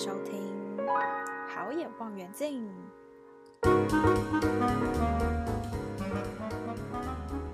[0.00, 0.34] 收听
[1.54, 2.66] 《好眼望远镜》。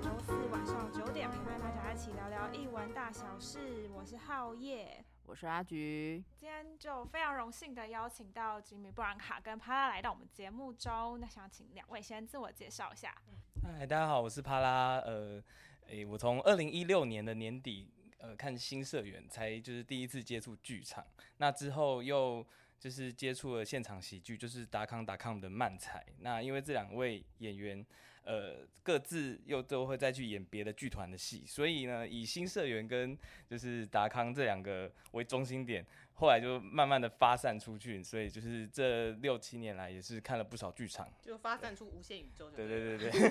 [0.01, 3.89] 周四晚上九点，陪伴大家一起聊聊艺文大小事。
[3.93, 6.23] 我是浩叶，我是阿菊。
[6.39, 11.19] 今天就非常荣幸的邀请到吉米布兰卡跟帕拉来到我们节目中。
[11.19, 13.13] 那想请两位先自我介绍一下。
[13.61, 14.99] 嗨，大家好，我是帕拉。
[14.99, 15.43] 呃，
[15.89, 17.91] 诶，我从二零一六年的年底。
[18.19, 21.05] 呃，看新社员才就是第一次接触剧场，
[21.37, 22.45] 那之后又
[22.79, 26.03] 就是接触了现场喜剧，就是达康达康的漫才。
[26.19, 27.85] 那因为这两位演员，
[28.23, 33.17] 呃，各自又都会再去演别的剧团的戏，所以呢，以新社员跟
[33.49, 35.85] 就是达康这两个为中心点，
[36.17, 38.03] 后来就慢慢的发散出去。
[38.03, 42.51] 所以就是这六七年来也是看了不少剧场，就发散出无限宇宙。
[42.51, 43.29] 对对对对。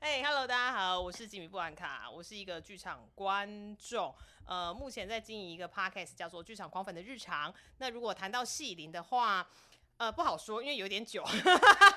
[0.00, 4.14] 哎、hey，Hello， 大家好，我是吉米布兰卡，我是一个剧场观众，
[4.46, 7.50] 呃，目前在经营一个 podcast 叫做《剧场狂粉的日常》。
[7.78, 9.48] 那如果谈到戏龄的话，
[9.96, 11.24] 呃，不好说，因为有点久，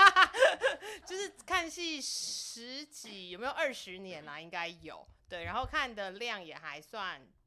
[1.06, 4.40] 就是看戏十几，有没有二十年啦、啊？
[4.40, 7.39] 应该有，对，然后看的量也还算大。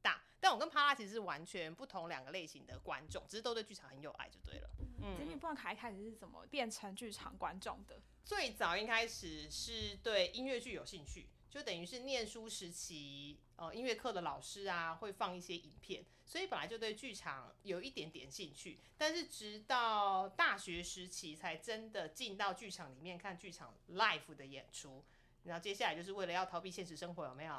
[0.43, 4.69] 但我跟帕拉其实是完全不同两个类型的观众，只是都对剧场很有爱就对了。
[5.01, 8.01] 嗯，吉米布兰卡一开始是怎么变成剧场观众的？
[8.25, 18.81] 最早一开始是对音乐剧有兴趣，就等于是念书时期，呃，音乐课的老师啊会放一些影片，所以本来就对剧场有一点点兴趣。
[18.98, 25.05] 但是直到大学时期，才真的进到剧场里面看剧场 live 的演出。
[25.45, 27.59] 然后接下来就是为了要逃避现实生活，有没有？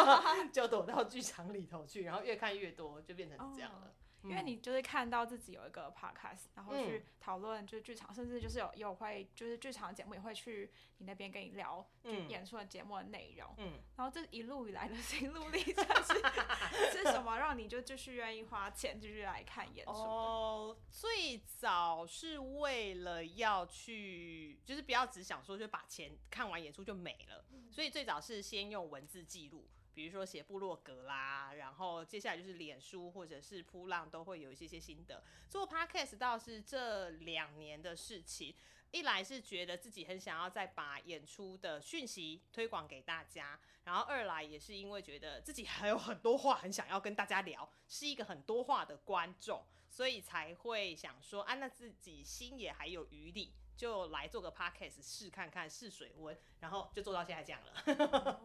[0.52, 3.92] 就躲到剧场里头去，然后越看越多，就变成这样了。
[4.24, 11.84] 因为你就是看到自己有一个 podcast，然后去讨论就是剧场，甚至就是有有会就是剧场的节目也会去你那边跟你聊
[12.28, 13.52] 演出的节目的内容。
[13.58, 16.14] 嗯，然后这一路以来的心路历程是
[16.96, 19.92] 是什么让你就继续愿意花钱继续来看演出？
[19.92, 29.68] 哦，最早是为了要去，就是不要只想说就把钱看完演出就没了，所以最早是先用文字记录。
[29.94, 35.22] 比如说写部落格啦，然后接下来就是脸书或者是扑浪都会有一些些心得。
[35.48, 38.54] 做 podcast 倒是这两年的事情，
[38.90, 53.52] 一来是觉得自己很想要再把演出的讯息推广给大家，然后二来也是因为觉得自己还有很多话很想要跟大家聊，是一个很多话的观众，所以才会想说，啊，那自己心也还有余力。
[53.76, 58.38] 就来做个 podcast 试看看试水温，然后就做到现在这样了。
[58.38, 58.40] 哦，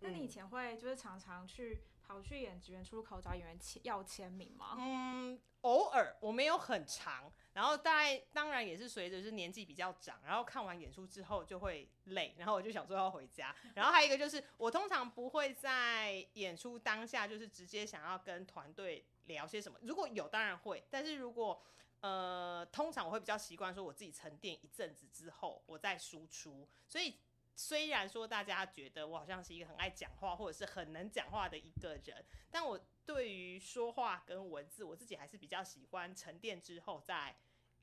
[0.00, 4.76] 那你以前会就是常常去跑去演职员出入口找演员签要签名吗？
[4.78, 7.32] 嗯，偶尔，我没有很长。
[7.54, 13.54] 然后大概当然也是随着是年纪比较长，然后看完演出之后就会累，然后我就想说要回家。
[13.76, 21.62] 然后还有一个就是我通常不会在演出当下就是直接想要跟团队聊些什么，如果有当然会，但是如果
[22.04, 26.68] 呃，通常我会比较习惯说，我自己沉淀一阵子之后，我再输出。
[26.86, 27.16] 所以
[27.56, 37.34] 虽然说大家觉得我好像是一个很爱讲话或者是很能讲话的一个人，但我对于说话跟文字，我自己还是比较喜欢沉淀之后再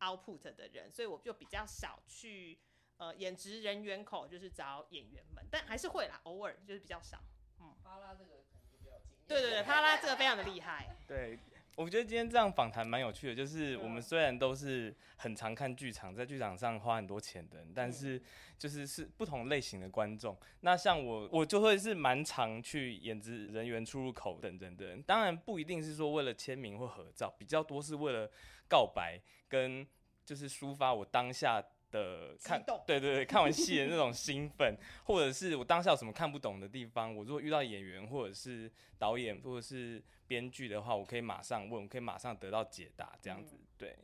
[0.02, 0.92] output 的人。
[0.92, 2.60] 所以我就比较少去
[2.98, 7.20] 呃演职人员口，就是找演员们，但还是会啦，偶尔就是比较少。
[7.60, 9.28] 嗯，帕拉这个可能就比较经验。
[9.28, 10.96] 对对对，帕拉这个非常的厉害。
[11.08, 11.40] 对。
[11.76, 18.22] 我觉得今天这样访谈蛮有趣的，就是我们虽然都是很常看剧场，在剧场上花很多钱的人，但是
[18.58, 20.38] 就是是不同类型的观众。
[20.60, 28.30] 那像我，我就会是蛮常去演职人员出入口等等的人，当然不一定是说为了签名或合照，比较多是为了
[28.68, 29.88] 告白跟
[30.26, 43.96] 就是抒发我当下的看，对对对，看完戏的那种 兴奋，或者是我当下有什么看不懂的地方，我如果遇到演员或者是导演或者是编剧的话，我可以马上问，我可以马上得到解答，这样子，对。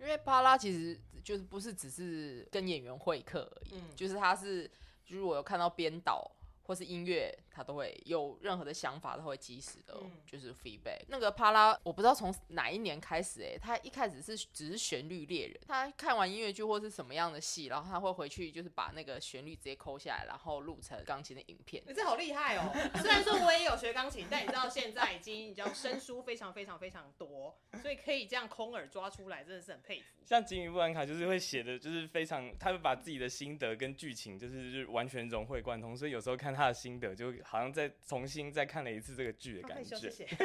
[0.00, 4.68] 因为帕拉其实就是不是只是跟演员会客而已，嗯、就是他是，
[5.04, 6.28] 就是我有看到编导。
[6.72, 9.94] 或是音乐，他都会有任何的想法，都会及时的，
[10.26, 11.02] 就是 feedback。
[11.02, 21.82] 嗯、那个帕拉，我不知道从哪一年开始、欸，哎，他一开始是只是旋律猎人，他看完音乐剧或是什么样的戏，然后他会回去就是把那个旋律直接抠下来，然后录成钢琴的影片。
[21.84, 22.72] 你、欸、这好厉害哦！
[23.02, 30.06] 虽然说我也有学钢琴，但你知道现在已经你知道生疏非常非常非常多，所以可以这样空耳抓出来，真的是很佩服。
[30.24, 39.96] 像吉米布兰卡就是会写的，就是非常，他会把自己的心得跟剧情就是就是完全融会贯通，所以有时候看他的心得，就好像再重新再看了一次这个剧的感觉。
[39.96, 40.26] 谢谢。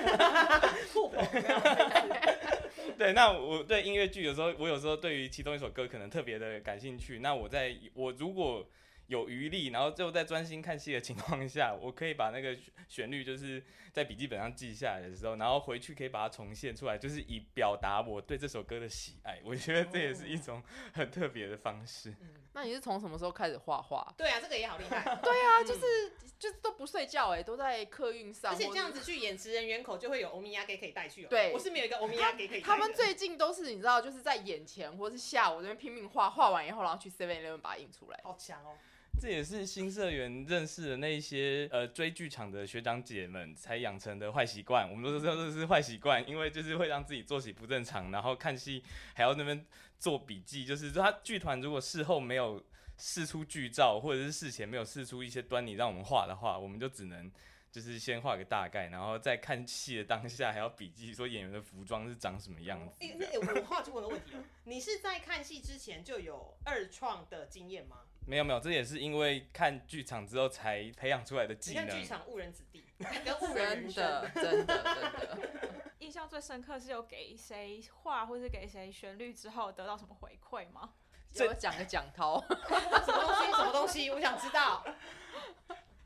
[2.97, 7.19] 对，那我对音乐剧有时候，我有时候对于其中一首歌可能特别的感兴趣。
[7.19, 8.67] 那我在我如果
[9.07, 12.55] 有余力，然后最后在专心看戏的情况下，我可以把那个
[12.87, 13.63] 旋律就是
[13.93, 19.39] 在笔记本上记下来的时候，然后回去可以把它重现出来，就是以表达我对这首歌的喜爱。
[19.43, 20.61] 我觉得这也是一种
[20.93, 22.09] 很特别的方式。
[22.19, 24.13] 嗯，那你是从什么时候开始画画？
[24.17, 25.01] 对啊，这个也好厉害。
[25.23, 28.51] 对啊，就是就是都不睡觉哎，都在客运上。
[28.51, 31.27] 而且这样子去演职人员口就会有欧米亚给可以带去哦。
[31.29, 32.65] 对，我是没有一个欧米亚给可以带。
[32.65, 38.19] 他们最近都是你知道，就是在眼前或是下午这边拼命画，画完以后然后去 Seven Eleven 把它印出来。
[38.23, 38.75] 好强哦。
[39.19, 44.87] 这也是新社员认识的那些呃追剧场的学长姐们才养成的坏习惯。
[44.89, 48.83] 我们都知道这是坏习惯，因为就是会让自己作息不正常，然后看戏
[49.15, 49.65] 还要那边
[49.97, 50.63] 做笔记。
[50.63, 52.63] 就是他剧团如果事后没有
[52.97, 57.31] 试出剧照，或者是事前没有试出一些端倪让我们画的话，我们就只能
[57.71, 62.95] 就是先画个大概，然后在看戏的当下还要笔记说演员的服装是长什么样子。
[63.01, 64.33] 欸欸、我画出我的问题，
[64.63, 67.97] 你是在看戏之前就有二创的经验吗？
[68.25, 71.85] 没有没有，这也是因为看剧场之后才培养出来的技能。
[71.85, 75.39] 你看剧场误人子弟， 跟误人人生的，真的真的。
[75.99, 80.93] 印象最深刻是有给谁画，或是给谁旋律之后得到什么回馈吗？
[81.33, 83.51] 给我讲个讲涛， 什么东西？
[83.51, 84.09] 什么东西？
[84.09, 84.83] 我想知道。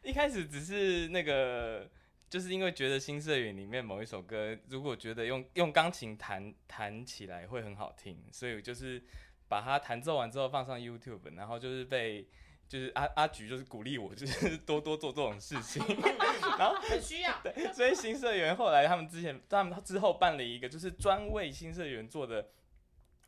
[0.04, 1.90] 一开始只是那个，
[2.30, 9.04] 就是因为觉得新社员里面某一首歌，如果觉得用用钢琴弹弹起来会很好听，所以就是。
[9.52, 12.26] 把它弹奏完之后放上 YouTube，然后就是被
[12.70, 15.84] 就是阿阿菊就是鼓励我，就是多多做这种事情，
[16.58, 17.38] 然后很需要。
[17.44, 22.48] 对，所以新社员后来他们之前他们之后办了一个就是专为新社员做的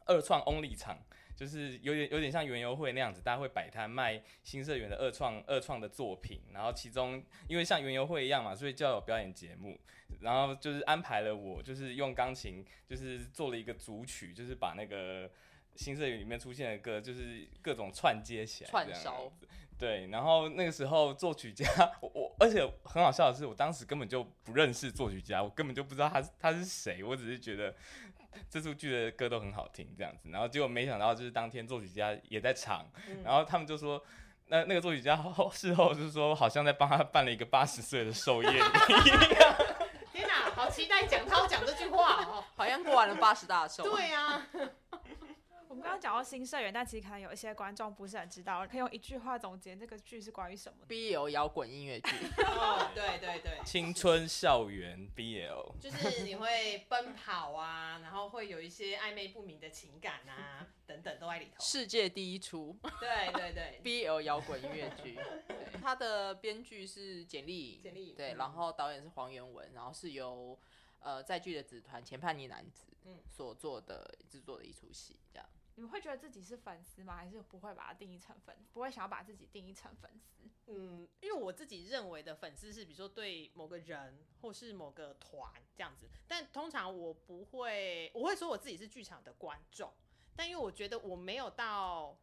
[0.05, 0.97] 二创 Only 场，
[1.35, 9.79] 就是有点有点像园游会那样子，大家会摆摊卖新社员的二创二创的作品，然后其中因为像园游会一样嘛，所以就要有表演节目，
[10.21, 15.29] 然后就是安排了我就是用钢琴就是做了一个组曲，就是把那个。
[15.75, 19.33] 新社员里面出现的歌，就是各种串接起来，串烧。
[19.75, 21.65] 对，然后那个时候作曲家，
[21.99, 27.75] 我我，而且很好笑的是，我当时根本就不认识作曲家，我根本就不知道他他是谁，我只是觉得
[28.49, 34.03] 这出剧的歌都很好听这样子，然后结果没想到就是当天作曲家也在场，嗯、然后他们就说，
[34.47, 38.53] 那那个作曲家后事后就是说，好像在帮他办了一个八十岁的寿宴。
[40.13, 43.83] 天哪，好期待蒋涛讲这句话哦，好像过完了八十大寿。
[43.83, 44.47] 对啊。
[45.73, 52.09] 我们刚刚讲到新社员，但其实可能有一些观众不是很知道，可以用一句话总结这个剧是关于什么？BL 摇滚音乐剧。
[52.45, 61.55] 哦，对对对，青春校园 BL，就是你会奔跑啊，然后会有一些暧昧不明的情感啊， 等等都在里头。
[61.59, 62.77] 世界第一出。
[62.99, 65.17] 对对 对，BL 摇滚音乐剧。
[65.81, 70.55] 他的编剧是简历，简历对，然后导演是黄元文，然后是由
[70.99, 75.49] 呃在剧的子团前叛逆男子嗯所做的制作的一出戏，这样。
[75.75, 77.15] 你们会觉得自己是粉丝吗？
[77.15, 78.55] 还是不会把它定义成粉？
[78.73, 80.47] 不会想要把自己定义成粉丝？
[80.67, 86.07] 嗯，因为我自己认为的粉丝是，比如说对某个人或是某个团这样子。
[86.27, 89.91] 但通常我不会，我会说我自己是剧场的观众。
[90.35, 92.17] 但因为我觉得我没有到，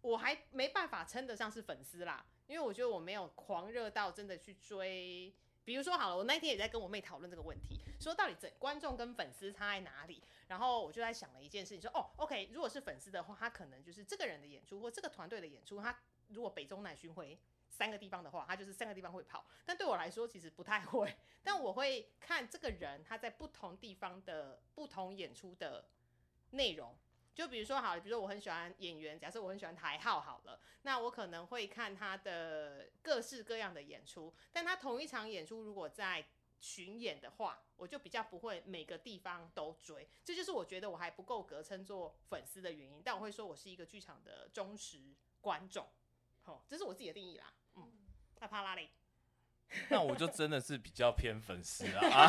[0.00, 2.26] 我还没办法称得上是粉丝啦。
[2.46, 5.34] 因为我觉得我没有狂热到真的去追。
[5.68, 10.22] 比如说好了，我那天也在跟我妹讨论这个问题，说到底这观众跟粉丝差在哪里？
[10.46, 15.94] 然后我就在想了一件事情，说哦，OK，如果是粉丝的话，他可能就是这个人的演出或这个团队的演出，他
[16.28, 17.38] 如果北中南巡回
[17.68, 19.44] 三个地方的话，他就是三个地方会跑。
[19.66, 21.14] 但对我来说，其实不太会。
[21.42, 25.84] 但我会看这个人他在不同地方的不同演出的
[26.52, 26.96] 内容。
[27.38, 34.34] 就比如说好了，比如说我很喜欢演员，假设我很喜欢台浩好了，那我可能会看他的各式各样的演出。
[34.52, 36.26] 但他同一场演出如果在
[36.58, 43.00] 巡演的话，我就比较不会每个地方都追，这就是我觉得我还不够格称作粉丝的原因。
[43.04, 45.86] 但我会说我是一个剧场的忠实观众，
[46.42, 47.54] 好，这是我自己的定义啦。
[47.76, 47.92] 嗯，
[48.40, 48.90] 那帕拉嘞？
[49.90, 52.28] 那我就真的是比较偏粉丝 啊，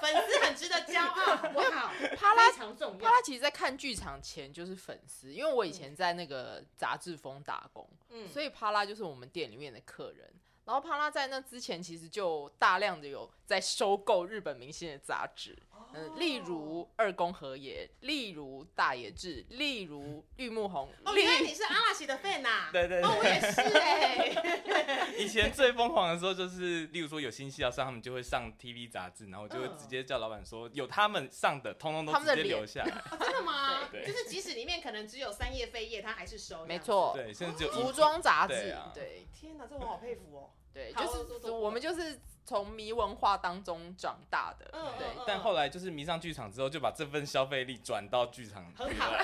[0.00, 1.50] 粉丝很值得骄傲。
[1.54, 2.98] 我好，帕拉非常重要。
[2.98, 10.30] 帕拉其实，在看剧场前就是粉丝，因为我以前在那个杂志风打工，嗯，所以帕拉就是我们店里面的客人。
[10.66, 20.88] 然后帕拉在那之前，其实就大量的有在收购日本明星的杂志，嗯、呃，例如二宫和也，例如大野智，例如玉木宏。
[21.04, 22.70] 哦，原来你是阿拉西的 fan 呐？
[22.72, 25.10] 对对对，哦，我也是哎。
[25.18, 32.90] 以前最疯狂的时候，就是例如说有新戏要上，他们就会上 TV 杂志，然后我就会直接叫老板说，有他们上的，通通都直接留下来。
[33.10, 33.88] 哦，真的吗？
[33.92, 36.64] 对，就是即使里面可能只有三页扉页，他还是收。
[36.66, 38.76] 没错，对，现在只有服装杂志。
[38.94, 40.50] 对，对，天哪，这我好佩服哦。
[40.72, 45.06] 对，就是我们就是从迷文化当中长大的，嗯、对。
[45.26, 48.64] 但后来就是迷上剧场之后，就把这份消费力转到剧场。
[48.74, 49.10] 很好，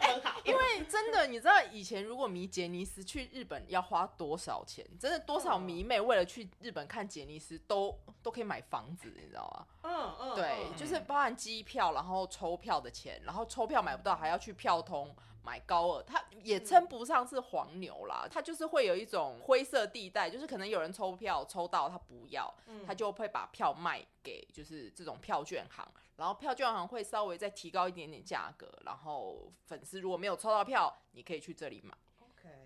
[0.00, 0.40] 很好。
[0.44, 4.84] 因为真的，你知道以前如果迷杰尼斯去日本要花多少钱？
[4.98, 9.66] 真的多少迷妹为了去日本看杰尼斯都都可以买房子，你知道吗？
[9.82, 10.34] 嗯嗯。
[10.34, 15.14] 对，嗯、就是包含机票，然后抽票的钱，然后抽票买不到还要去票通。
[15.40, 22.52] 买高额，它也称不上是黄牛啦，它就是会有一种灰色地带，就是可能有人抽票抽到他不要，
[22.86, 25.86] 他就会把票卖给就是这种票券行，
[26.16, 31.94] 然后票券行会稍微再提高一点点价格，然后粉丝如果没有抽到票，你可以去这里买。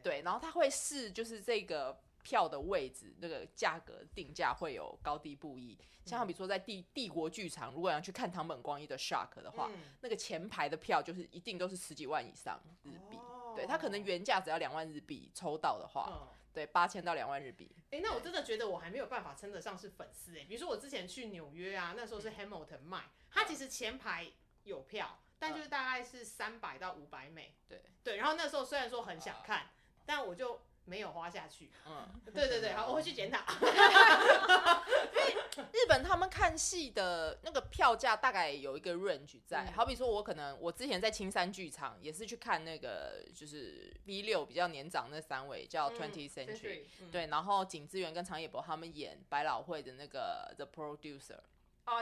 [0.02, 5.76] 对，然后他会试就是这个票的位置，那个价格定价会有高低不一。
[6.04, 13.16] 像比如说在帝帝国剧场，如果要去看堂本光一的 Shark 的话，嗯、那个前排的票就是一定都是十几万以上日币。
[13.16, 17.74] 哦、对，他可能原价只要两万日币，抽到的话，哦、对，八千到两万日币。
[17.86, 20.44] 哎、欸，那我真的觉得我还没有办法称得上是粉丝哎。
[20.44, 24.30] 比如说我之前去纽约啊，那时候是 Hamilton 卖，他其实前排
[24.64, 27.54] 有票，但就是大概是三百到五百美。
[27.68, 29.72] 对对，然后那时候虽然说很想看，啊、
[30.04, 30.60] 但我就。
[30.84, 33.38] 没有花下去，嗯，对对对，好，我会去检讨。
[33.60, 33.66] 因
[35.62, 51.38] 为日本他们看戏的那个票价大概有一个 range 在，嗯、好比说我可能我之前在青山剧场也是去看那个就是 V 六比较年长那三位叫 Twentieth Century，、嗯、对，然后景之源跟长野博他们演百老汇的那个 The Producer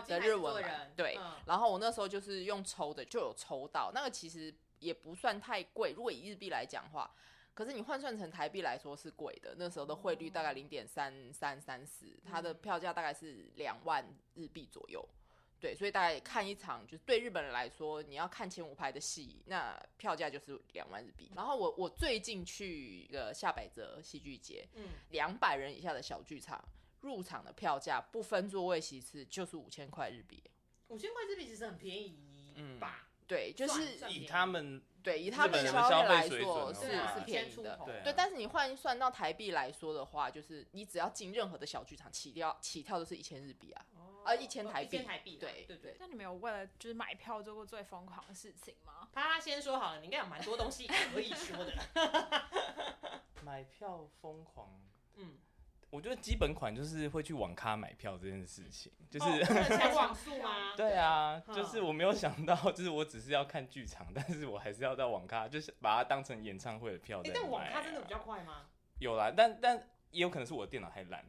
[0.07, 7.11] 的日文版，哦、对，嗯、然后我那时候就是用抽的就有抽到，那个其实也不算太贵，如果以日币来讲的话。
[7.53, 15.07] 可是你换算成台币来说是贵的，那时候的汇率大概零点三三三四，它的票价大概是两万日币左右。
[15.61, 21.31] 对，所以大概看一场，就是对日本人来说，你要看前五排的戏，那票价就是两万日币。
[21.37, 26.65] 然后我我最近去一个下百泽戏剧节，嗯，两百人以下的小剧场，
[27.03, 30.43] 入场的票价不分座位席次就是五千块日币。
[30.89, 33.07] 五千块日币其实很便宜，嗯吧？
[33.27, 34.81] 对，就是以他们。
[35.03, 38.13] 对，以他们消费来说是是便宜的，对。
[38.17, 43.85] 但是你换算到台币来说的话，就是你只要进任何的小剧场，起跳起跳都是一千日币啊，
[44.25, 45.97] 啊一千台币，一千台币，对对对。
[45.99, 49.09] 那你们有为了就是买票做过最疯狂的事情吗？
[49.13, 51.73] 他先说好了，你应该有蛮多东西可以说的。
[53.43, 54.81] 买票疯狂，
[55.17, 55.39] 嗯。
[55.91, 59.45] 我觉得基本款就是会去网咖买票这件事情，就是
[59.77, 60.73] 抢网速吗？
[60.79, 67.35] 对啊，就是我没有想到， 就是我只是要看剧场，但是我还是要在网咖，就是把它当成演唱会的票在买。
[67.41, 68.67] 但网咖真的比较快吗？
[69.01, 69.77] 有啦，但但
[70.13, 71.25] 也有可能是我的电脑太烂。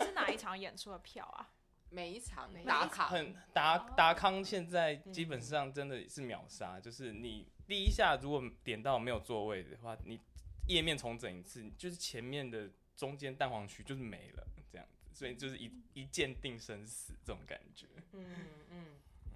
[0.00, 1.50] 是哪一场演出的票啊？
[1.90, 10.20] 每一场打卡很达达康，现在基本上真的是秒杀，就是你第一下如果点到没有座位的话，你
[10.68, 12.70] 页面重整一次，就是前面的。
[12.98, 17.86] 中间蛋黄区就是没了，这样子，所以就是一一见定生死这种感觉。
[18.12, 18.26] 嗯
[18.70, 18.86] 嗯，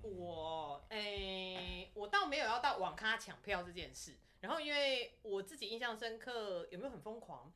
[0.02, 4.16] 我诶、我倒没有要到网咖抢票这件事。
[4.40, 7.52] 然后因为我自己印象深刻，有没有很疯狂？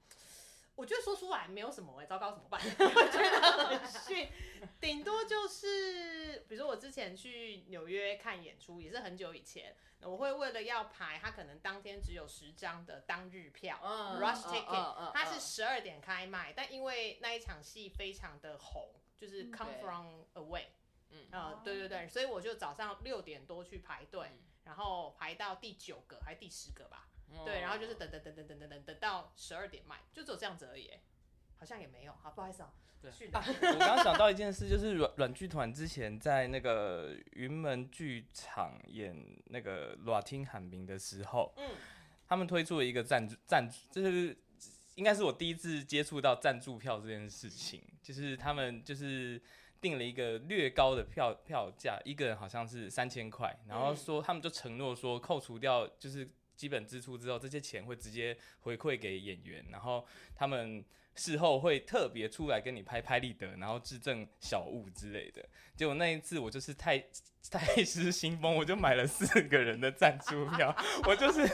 [0.76, 2.61] 我觉得说出来没有什么哎、欸，糟糕怎么办？
[2.62, 4.28] 我觉得很逊，
[4.80, 9.75] 顶多就是比如说我之前去纽约看演出，也是很久以前。
[10.02, 20.66] 我会为了要排，他可能当天只有十张的当日票、uh, rush ticket，它、uh, uh, uh, uh, 是十二点开卖，但因为那一场戏非常的红，就是 Come From Away，
[21.09, 30.90] 嗯，呃，对对对，所以我就早上六点多去排队，嗯、然后排到第九个还是第十个吧，嗯、对，然后就是等等等等等等等等到十二点卖，就只有这样子而已，
[31.59, 32.73] 好像也没有，好，不好意思啊。
[33.02, 33.11] 对。
[33.30, 39.14] 啊、我刚刚想到一件事，就是软软剧团之前在那个云门剧场演
[39.47, 41.71] 那个《阮听喊名》的时候，嗯，
[42.26, 44.37] 他们推出了一个赞助赞助，就是
[44.97, 49.40] 应该是我第一次接触到赞助票这件事情，就是他们就是
[49.80, 60.85] 定了一个略高的票票价，一个人好像是三千块，然后说他们就承诺说扣除掉就是基本支出之后，这些钱会直接回馈给演员，然后他们。
[61.17, 65.45] 事后会特别出来跟你拍拍立得，然后质证小物之类的。
[65.75, 66.99] 结果那一次我就是太
[67.51, 70.75] 太失心疯，我就买了四个人的赞助票，
[71.07, 71.49] 我就是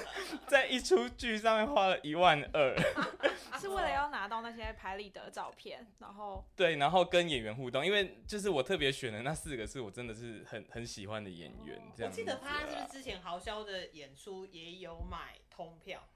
[0.46, 2.76] 在一出剧上面花了一万二，
[3.60, 11.80] 是为了要拿到那些拍立得照片，然后对，然后跟演员互动，因为就是我特别选的那四个是我真的是很很喜欢的演员。
[11.96, 16.08] 这样，我记得他是不是之前豪销的演出也有买通票？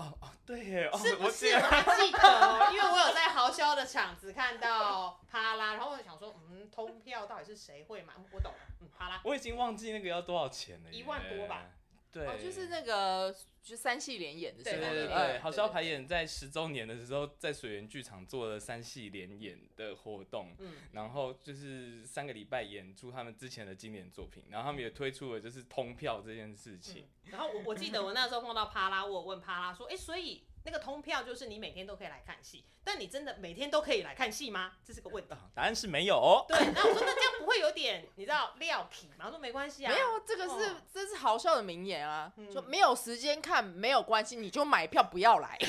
[0.00, 1.52] 哦哦，对耶，是不是？
[1.54, 8.14] 我还记得，因为我有在豪销的场子看到帕拉，然后我就想说，嗯，通票到底是谁会买？
[8.32, 9.20] 我懂了，嗯，帕拉。
[9.24, 11.66] 我已经忘记那个要多少钱了，一万多吧？
[12.12, 27.06] 对，哦，就是那个就三系联演的时候，对对对好像排演在十周年的时候，在水源剧场做了三系联演的活动，嗯，然后就是三个礼拜演出他们之前的经典作品，然后他们也推出了就是通票这件事情。
[27.26, 30.42] 嗯、然后我我记得我那时候碰到帕拉，我问帕拉说，哎，所以。
[30.62, 34.72] 那个通票就是你每天都可以来看戏，但你真的每天都可以来看戏吗？
[34.84, 35.34] 这是个问题。
[35.54, 36.44] 答案是没有哦。
[36.46, 39.24] 对，那我说那这样不会有点你知道料皮吗？
[39.24, 45.58] 我说没关系啊，没有，这个是、哦、这是好笑的名言啊，嗯、说没有时间看没有关系，你就买票不要来。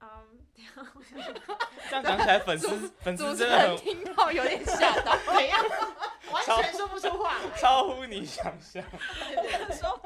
[0.00, 0.38] 嗯，
[1.88, 2.68] 这样讲起来粉丝
[3.00, 5.64] 粉丝真的很听到有点吓到， 怎样？
[6.30, 8.84] 完全说不出话，超乎你想象。
[9.72, 9.98] 说。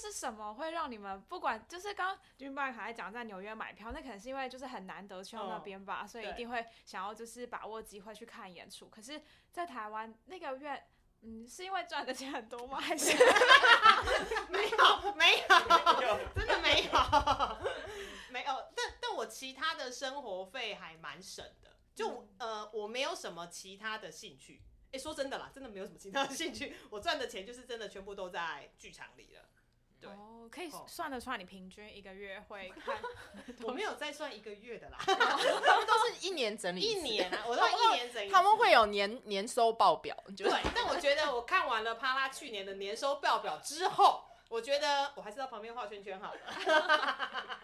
[0.00, 1.62] 是什么会让你们不管？
[1.68, 8.88] 就是刚刚君爸还在讲在纽约买票，那可能是因为就是很难得去到那边吧，哦、所以一定会想要就是把握机会去看演出。
[8.88, 9.20] 可是，
[9.52, 10.82] 在台湾那个月，
[11.20, 12.80] 嗯，是因为赚的钱很多吗？
[12.80, 13.12] 还是
[14.48, 15.36] 没有没
[16.06, 16.92] 有，真的没有
[18.30, 18.68] 没有。
[18.74, 24.62] 但但我其他的生活费还蛮省的，就、嗯、呃我没有什么其他的兴趣。
[24.92, 26.74] 哎、欸，说真的啦，真的没有什么其他的兴趣。
[26.90, 29.48] 我赚的钱就是真的全部都在剧场里了。
[30.00, 32.96] 对哦，可以算得出来你平均一个月会看？
[33.62, 38.30] 我没有再算一个月的啦， 他们都是一年整理一，一年啊，我都一年整理。
[38.30, 40.50] 他们会有年年收报表，对。
[40.74, 46.40] 但我觉得我看完了帕拉去年的年收报表之后，我觉得我还是到旁边画圈圈好了。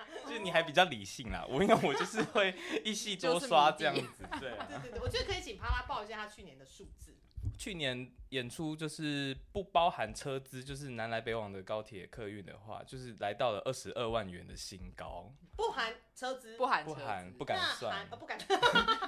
[0.26, 4.66] 就是你还比较理性啦，我因为我就是会一戏多刷这样子，对啊。
[4.69, 7.15] 对对对，我觉得可以请帕拉报一下他去年的数字。
[7.56, 15.32] 去年演出就是不包含车资，就是南来北往的高铁客运的话，就是来到了二十二万元的新高。
[15.56, 18.38] 不含车资，不含不含，不敢算，不敢，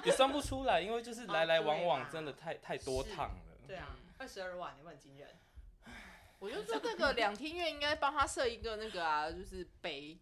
[0.05, 3.59] 也算不出来，因为就是来来往往真的太太多趟了。
[3.67, 5.28] 对啊，二十二万，有没有很惊人？
[6.38, 10.16] 我就说那个两厅院应该帮他设一个那个啊， 就是碑，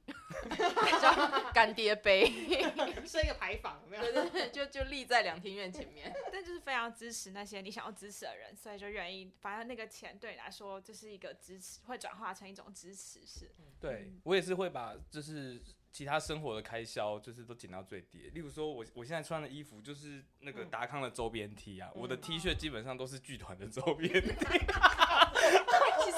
[1.01, 2.27] 叫干爹碑，
[3.07, 4.03] 设一个牌坊，有没有？
[4.03, 6.15] 对对对，就就立在两厅院前面。
[6.33, 13.51] 但就是非常支持那些你想要支持的人，所以就愿意，反正那个钱对你来说就是一个支持，会转化成一种支持是。
[13.81, 15.63] 对我也是会把就是。
[15.93, 24.29] 其他生活的开销就是都减到最低，例如说我我现在穿的衣服就是那个达康的周边 T 啊，嗯、我的 T 恤基本上都是剧团的周边 T，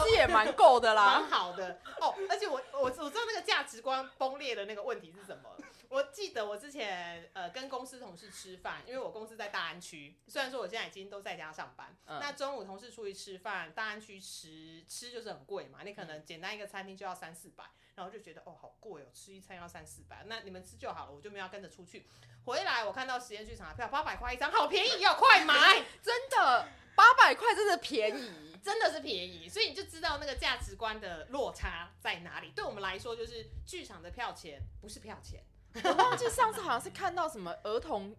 [0.04, 2.14] 其实也蛮够的啦，蛮好的哦。
[2.28, 5.50] 而且我我我知道那个价值观崩裂的那个问题是什么？
[5.88, 17.64] 我记得我之前呃跟公司同事吃饭，因为我公司在大安区，虽然说我现在已经都在家上班，嗯、那中午同事出去吃饭，大安区吃吃就是很贵嘛，你可能简单一个餐厅就要三四百。
[17.94, 22.07] 然后就觉得哦，好贵哦，吃一餐要三四百，那你们吃就好了，我就没有要跟着出去。
[22.44, 25.85] 回来我看到实验剧场的票八百块一张，好便宜哦，快买！
[26.01, 32.53] 真的八百块真的便宜，真的是便宜，所以你就知道那个价值观的落差在哪里。
[32.55, 35.42] 对我们来说，就是剧场的票钱不是票钱。
[35.85, 38.14] 我忘记上次好像是看到什么儿童。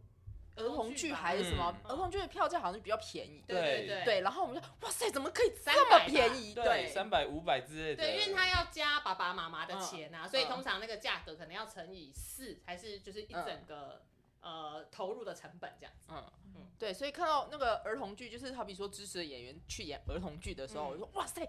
[0.56, 1.74] 儿童剧还是什么？
[1.86, 3.42] 儿童剧的票价好像就比较便宜。
[3.48, 4.04] 对对对。
[4.04, 6.54] 对，然后我们就哇塞，怎么可以这么便宜？
[6.54, 8.04] 对，三百五百之类的。
[8.04, 14.02] 对，因为他要加爸爸妈妈的钱啊，所以通常那个价格可能要乘以四，还是就是一整个
[14.42, 16.10] 呃投入的成本这样子。
[16.12, 16.26] 嗯
[16.58, 16.68] 嗯。
[16.78, 21.48] 对，所以看到那个儿童剧，就是好比说支持的演员去演儿童剧的时候，我就说哇塞，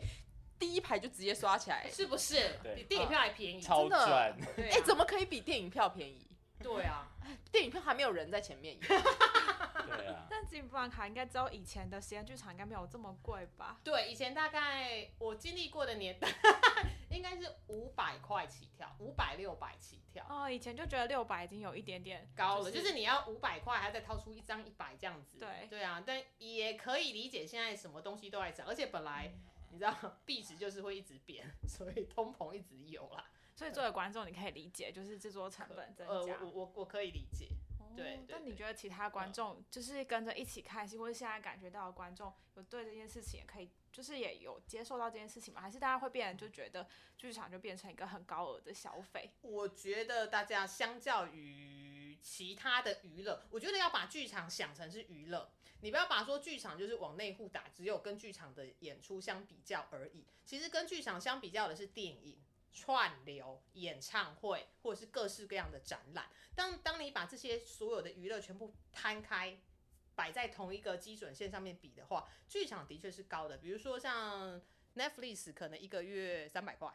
[0.60, 2.60] 第一排就直接刷起来，是不是？
[2.76, 4.36] 比电影票还便宜，超赚。
[4.58, 6.28] 哎，怎么可以比电影票便宜？
[6.62, 7.08] 对啊。
[7.50, 8.76] 电影票还没有人在前面。
[8.80, 10.26] 对啊。
[10.28, 13.80] 但金布兰卡应该只有以前的实验剧场应该没有这么贵吧？
[13.82, 16.28] 对，以前大概我经历过的年代，
[17.10, 20.26] 应该是五百块起跳，五百六百起跳。
[20.28, 25.38] 哦，以前就觉得六百已经有一点点高了，就是你要五百块，还要再掏出一张一百这样子。
[25.38, 25.66] 对。
[25.68, 29.32] 对啊，但也可以理解现在什么东西都在涨，而且本来
[29.70, 33.30] 你知道币值就是会一直贬， 所以通膨一直有啦。
[33.54, 36.34] 所以作为观众，你可以理解，就是制作成本增加。
[36.34, 37.48] 呃，我我我可以理解。
[37.96, 38.24] 对。
[38.28, 45.60] 那你觉得其他观众，就是跟着一起看戏，或者现在感觉到的观众，有对这件事情也可以，就是也有接受到这件事情吗？
[45.60, 49.30] 还是大家会变就觉得剧场就变成一个很高额的消费？
[49.42, 51.79] 我觉得大家相较于
[52.20, 60.24] 其他的娱乐，我觉得要把剧场想成是娱乐，你不要把说剧场就是往内户打，只有跟剧场的演出相比较而已。
[60.44, 62.38] 其实跟剧场相比较的是电影。
[62.72, 66.30] 串流演唱会，或者是各式各样的展览。
[66.54, 69.58] 当当你把这些所有的娱乐全部摊开，
[70.14, 73.58] 摆在同一个基准线上面比的话，剧场的确是高的。
[73.58, 74.62] 比如说像
[74.94, 76.88] Netflix 可能一个月三百块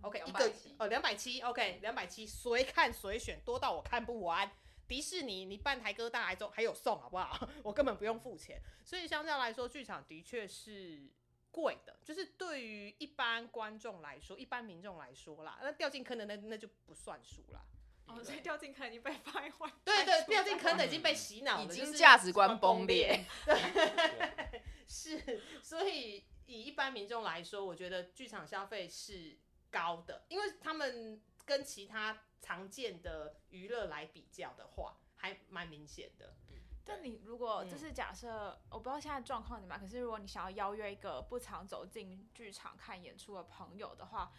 [0.00, 4.50] ，OK，一个哦两百七，OK，两百七，随看随选，多到我看不完。
[4.90, 7.48] 迪士尼你办台歌大还还有送好不好？
[7.62, 8.60] 我根本不用付钱。
[8.84, 11.08] 所以相较来说，剧场的确是
[11.52, 17.64] 贵的，就是对于一般观众来说，一般民众来说啦，那掉进坑的那那就不算数啦。
[18.06, 19.72] 哦，所以掉进坑已经被败坏。
[19.84, 23.24] 对对，掉进坑的已经被洗脑了，已经价值观崩裂。
[23.46, 29.38] 对，是，所以以一般民众来说，我觉得剧场消费是
[29.70, 36.34] 高的，因为他们跟其他常见的娱乐来比较的话，还蛮明显的。
[36.84, 44.32] 但你如果就是假设，我不知道现在状况怎么样，可是如果你想要邀约一个不常走进剧场看演出的朋友的话，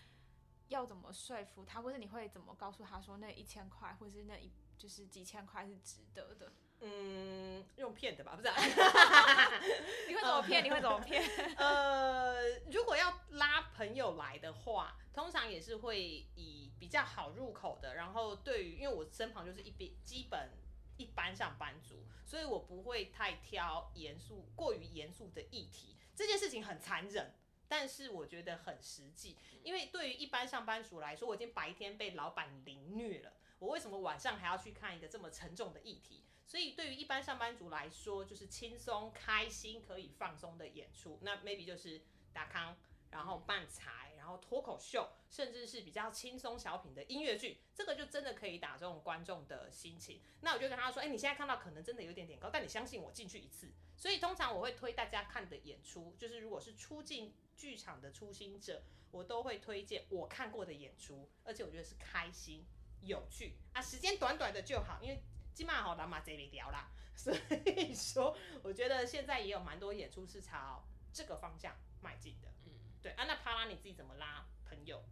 [0.68, 6.52] 要怎么说服他，或是你会怎么告诉他说那一千块，或是那一就是几千块是值得的？
[6.82, 8.56] 嗯，用骗的吧，不是、啊？
[10.08, 10.64] 你会怎么骗？
[10.64, 11.24] 你会怎么骗？
[11.58, 12.36] 呃，
[12.72, 16.02] 如果要拉朋友来的话，通常也是会
[16.36, 20.52] 以比较好入口的，然后对于，因为我身旁就是一边基本
[20.98, 25.96] 一般上班族，所以我不会太挑严肃、过于严肃的议题。
[26.16, 27.34] 这件事情很残忍。
[27.68, 36.26] 但是我觉得很实际，因为对于一般上班族来说，我已经白天被老板凌虐了，我为什么晚上还要去看一个这么沉重的议题？
[36.52, 42.02] 所以对于一般上班族来说，就是轻松、开心、可以放松的演出，那 maybe 就是
[42.34, 42.76] 达康，
[43.10, 50.20] 然后漫才，然后脱口秀，甚至是比较轻松小品的音乐剧，这个就真的可以打中观众的心情。
[50.42, 53.72] 那我就跟他说，哎，你现在看到可能真的有点点高，但你相信我，进去一次。
[53.96, 62.66] 所以通常我会推大家看的演出，就是如果是初进剧场的初心者，我都会推荐我看过的演出，而且我觉得是开心、
[63.04, 67.34] 有趣啊，时间短短的就好，因为基本上好，拿马这里聊啦， 所
[67.66, 70.84] 以说我觉得现在也有蛮多演出是朝
[71.14, 72.48] 这个方向迈进的。
[72.66, 75.04] 嗯，对啊，那帕拉你自己怎么拉朋友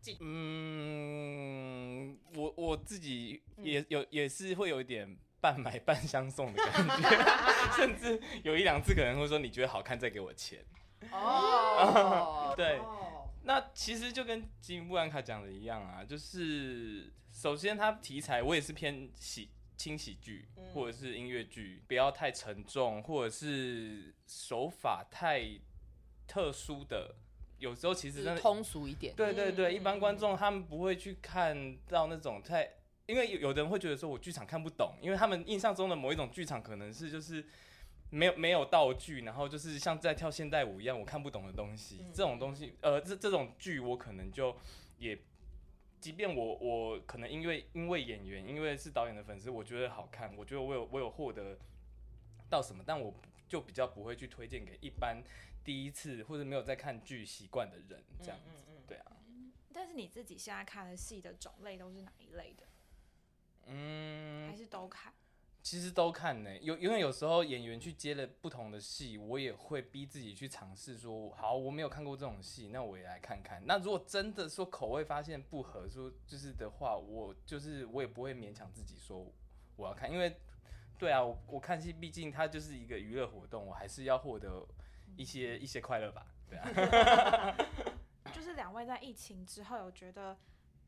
[0.00, 0.16] 进？
[0.20, 7.08] 嗯，我我自己也有、嗯、也是会有一点半买半相送的感觉，
[7.76, 10.64] 甚至有一两次可能会说，你觉得好看再给我钱。
[11.10, 12.80] 哦， 对，
[13.42, 25.42] 那其实就跟吉姆布兰卡讲的一样啊，就是首先他题材我也是偏喜轻喜剧或者是音乐剧，不要太沉重，或者是手法太
[26.26, 27.14] 特殊的，
[27.58, 29.14] 有时候其实真的通俗一点。
[29.14, 32.68] 对对对，一般观众他们不会去看到那种太，
[33.06, 37.44] 因为有有的人会觉得说我剧场看不懂，因为他们印象中的某一种剧场可能是就是。
[38.08, 44.56] 没有没有道具，然后就是像在跳现代舞一样，我看不懂的东西，嗯、这种东西，呃，这这种剧我可能就
[44.98, 45.18] 也，
[46.06, 51.58] 即便我我可能因为因为演员，因为是导演的粉丝，我觉得好看，我觉得我有我有获得
[52.48, 53.12] 到什么，但我
[53.48, 55.20] 就比较不会去推荐给一般
[55.64, 59.16] 第一次或者没有在看剧习惯的人，这样子，嗯嗯嗯对啊。
[59.72, 62.64] 但是你自己现在看的戏的种类都是哪一类的？
[63.66, 65.12] 嗯，还是都看？
[65.66, 73.60] 其实都看呢，有因为有时候演员去接了不同的戏，我也会逼自己去尝试说，好，我没有看过这种戏，那我也来看看。
[73.66, 79.26] 那如果真的说口味发现不合，说就是的话，我就是我也不会勉强自己说
[79.74, 80.36] 我要看，因为
[81.00, 84.64] 对啊，我我看戏毕竟它就是一个娱乐活动，我还是要获得
[85.16, 87.56] 一些一些快乐吧，对啊。
[88.32, 90.38] 就是两位在疫情之后有觉得。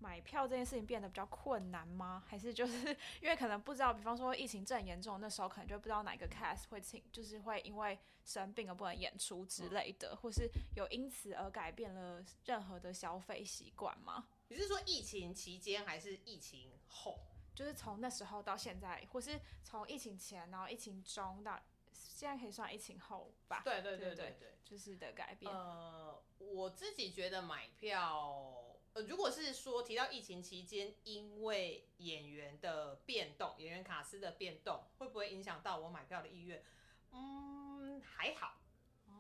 [0.01, 2.23] 买票这件事情变得比较困难吗？
[2.27, 14.29] 还是就是 因为可能不知道，比方说疫情正严重，那时候可能就不知道哪个 cast 会请，就是会因为生病而不能演出之类的，或是有因此而改变了任何的消费习惯吗？
[14.49, 17.19] 你是说疫情期间还是疫情后？
[17.55, 21.61] 就是从那时候到现在，或是从疫情前，然后疫情中到
[21.93, 23.63] 现在可以算疫情后吧？
[23.65, 25.53] 对对对对对，对，对，就是的改变。
[25.53, 28.68] 呃，我自己觉得买票。
[28.99, 36.65] 呃，如果是说提到疫情期间，因为演员的变动，演员卡司的变动，会不会影响到我买票的意愿？
[37.13, 38.61] 嗯，还好，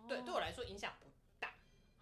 [0.09, 1.07] 对，对我来说影响不
[1.39, 1.55] 大。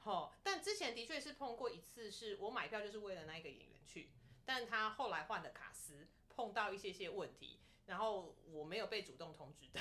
[0.04, 4.08] 哦，但之前的确是碰过一次，是我买票就是为了那一个演员去，
[4.46, 7.60] 但他后来换的卡司碰到一些些问题。
[7.86, 9.80] 然后我没有被主动通知的，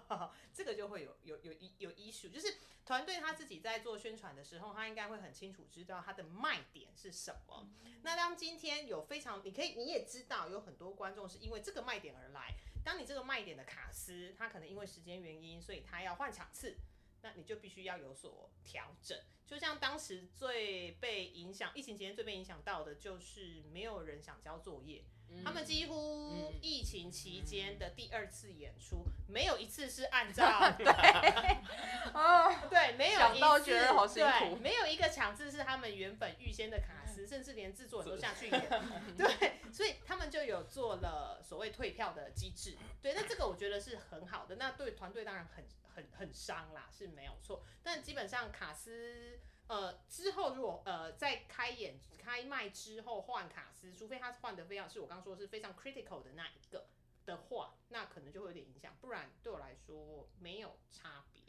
[0.52, 7.68] 这个就会有有有有 issue，就是团队他自己在做宣传的时候，他应该会很清楚知道他的卖点是什么。
[8.02, 16.76] 那当今天有非常，你可以你也知道有很多观众是因为这个卖点而来，当你这个卖点的卡司，他可能因为时间原因，所以他要换场次，
[17.20, 19.18] 那你就必须要有所调整。
[19.46, 25.04] 就像当时最被影响，疫情期间最被影响到的就是没有人想交作业。
[25.44, 30.86] 他们几乎疫情期间的第二次演出，没有一次是按照 对。
[32.14, 32.54] 哦。
[32.70, 38.68] 对，没有一次觉得好辛苦，没有一个场次是他们原本预先的卡司，甚至连制作人都下去演，
[39.18, 45.64] 对，所以他们就有做了所谓退票的机制，对，那这个我觉得是很好的，那对团队当然很
[45.94, 49.40] 很很伤啦，是没有错，但基本上卡司。
[49.68, 56.86] 呃，之后如果呃在开演开卖之后换卡司，除非他换的非常是我刚刚说是非常 critical 的那一个
[57.24, 61.42] 的话，那可能就会有点影响，不然对我来说没有差别。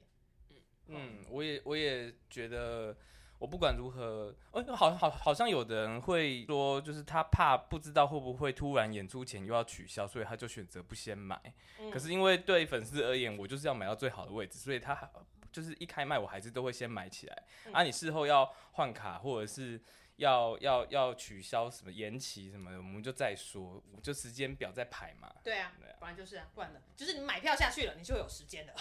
[0.88, 2.96] 嗯嗯，我也我也觉得，
[3.40, 11.54] 我不管如何，哦，好好好像有的人会说，就是他怕不知道会不会突然演出前又要取消，所以他就选择不先买。
[11.80, 15.12] 嗯、可是因为对粉丝而言，我就是要买到最好的位置，所以他。
[15.54, 17.44] 就是一开卖，我还是都会先买起来。
[17.68, 19.80] 嗯、啊，你事后要换卡，或者是
[20.18, 25.32] 要要要取消什么延期什么的，我们就再说，就时间表再排嘛。
[25.44, 28.74] 对啊，对啊，不然就是啊，不然的，就是你买票下去了，你就有时间了。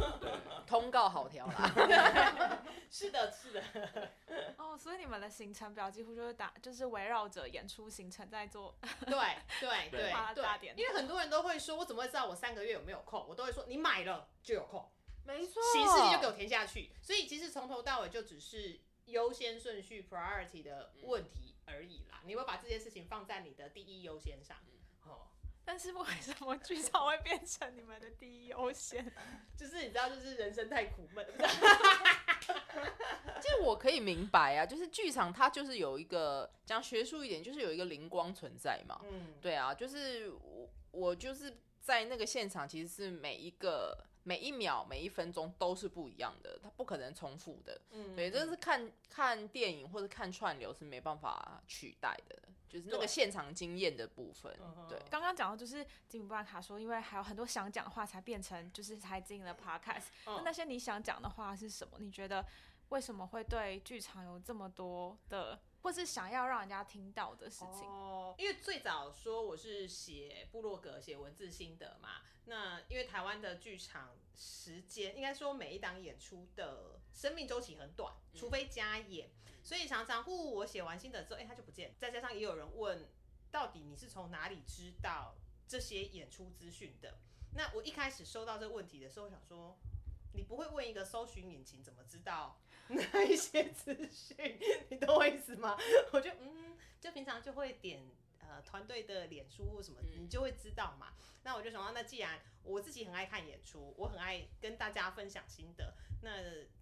[0.66, 2.62] 通告好调啦。
[2.90, 3.62] 是的，是的。
[4.56, 8.74] 哦，所以你们的行程表几乎就是打，就是围绕着演出行程在做。
[9.06, 9.14] 对
[9.60, 13.24] 对对对，因为很多人都会说，我怎么会知道我三个月有没有空？
[13.28, 14.88] 我都会说，你买了就有空。
[15.26, 22.20] 没错，行事历就给我填下去，所以其实从头到尾就只是优先顺序 priority 的问题而已啦。
[22.24, 24.56] 你会把这件事情放在你的第一优先上，
[25.04, 25.26] 哦。
[25.64, 29.12] 但是为什么剧场会变成你们的第一优先？
[29.58, 31.26] 就是你知道，就是人生太苦闷。
[33.42, 39.00] 其实我可以明白啊，就是剧场它就是有一个讲学术一点，就是有一个灵光存在嘛。
[39.04, 44.06] 嗯，对啊，就是我我就是在那个现场，其实是每一个。
[44.26, 47.80] 每一秒、每一分钟都是不一样的，它不可能重复的。
[47.90, 52.36] 嗯，对，这是看看电影或者看串流是没办法取代的，
[52.68, 54.52] 就是那个现场经验的部分。
[54.88, 60.06] 对，刚刚讲到就是吉米布兰卡说，因为还有很多想讲的话，才变成就是才进了 podcast。
[60.26, 61.96] 那那些你想讲的话是什么？
[62.00, 62.44] 你觉得
[62.88, 65.56] 为什么会对剧场有这么多的？
[65.86, 72.22] 或是想要让人家听到的事情哦，因为最早说我是写部落格、写文字心得嘛。
[72.46, 79.30] 那因为台湾的剧场时间，应该说每一档演出的生命周期很短，除非加演，
[79.62, 81.94] 所以常常呼我写完心得之后，哎，他就不见。
[81.96, 83.08] 再加上也有人问，
[83.52, 85.36] 到底你是从哪里知道
[85.68, 87.20] 这些演出资讯的？
[87.54, 89.78] 那我一开始收到这个问题的时候，想说，
[90.32, 92.58] 你不会问一个搜寻引擎怎么知道？
[93.12, 94.58] 哪一些资讯，
[94.90, 95.76] 你懂我意思吗？
[96.12, 98.02] 我就嗯，就平常就会点
[98.40, 101.14] 呃团队的脸书或什么，你就会知道嘛。
[101.42, 106.30] 那我就想到，那既然我自己很爱看演出，我很爱跟大家分享心得，那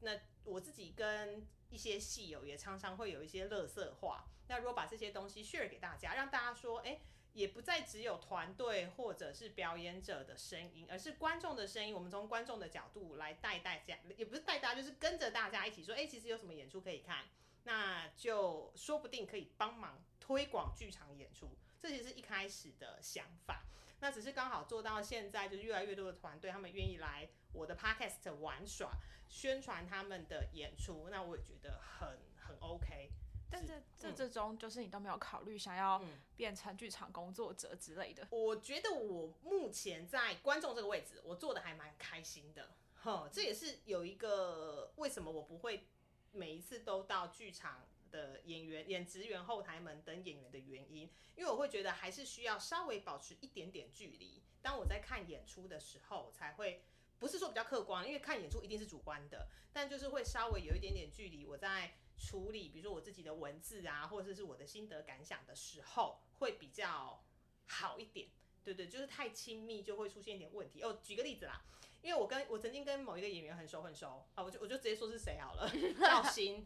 [0.01, 4.27] 那我自己跟一些戏友也常常会有一些乐色话。
[4.49, 7.01] 那如果把这些东西 share 给大家，让大家说，哎、欸。
[7.35, 11.93] 也不再只有团队或者是表演者的声音，而是观众的声音。
[11.93, 17.25] 我们从观众的角度来带大家，也不是带大家，就是跟着大家一起说，哎、其实有什么演出可以看，
[17.65, 21.59] 那就说不定可以帮忙推广剧场演出。
[21.81, 23.65] 这其实是一开始的想法。
[24.01, 28.93] 那只是刚好做到现在，就是越来越多的团队，他们愿意来我的 podcast 玩耍，
[29.29, 33.11] 宣传他们的演出，那我也觉得很很 OK。
[33.55, 36.03] 但是这这中就是你都没有考虑想要
[36.37, 38.27] 变成剧场工作者之类的。
[38.31, 42.71] 我觉得我目前在观众这个位置，我做的还蛮开心的。
[42.97, 45.87] 哈，这也是有一个为什么我不会
[46.33, 54.43] 每一次都到剧场的演员、演职员、后台门等演员的原因，因为我会觉得还是需要稍微保持一点点距离。
[54.63, 56.83] 当我在看演出的时候，才会
[57.21, 61.47] 不是说比较客观，因为看演出一定是主观的，但就是会稍微有一点点距离。
[61.47, 61.95] 我在。
[62.17, 67.25] 处理，比如说我自己的文字啊，或者是我的心得感想的时候，会比较
[67.67, 68.29] 好一点。
[68.63, 70.83] 对对，就是太亲密就会出现一点问题。
[70.83, 71.63] 哦，举个例子啦，
[72.01, 76.65] 因为我跟我曾经跟某一个演员很熟很熟啊，我就我就直接说是谁好了， 赵鑫。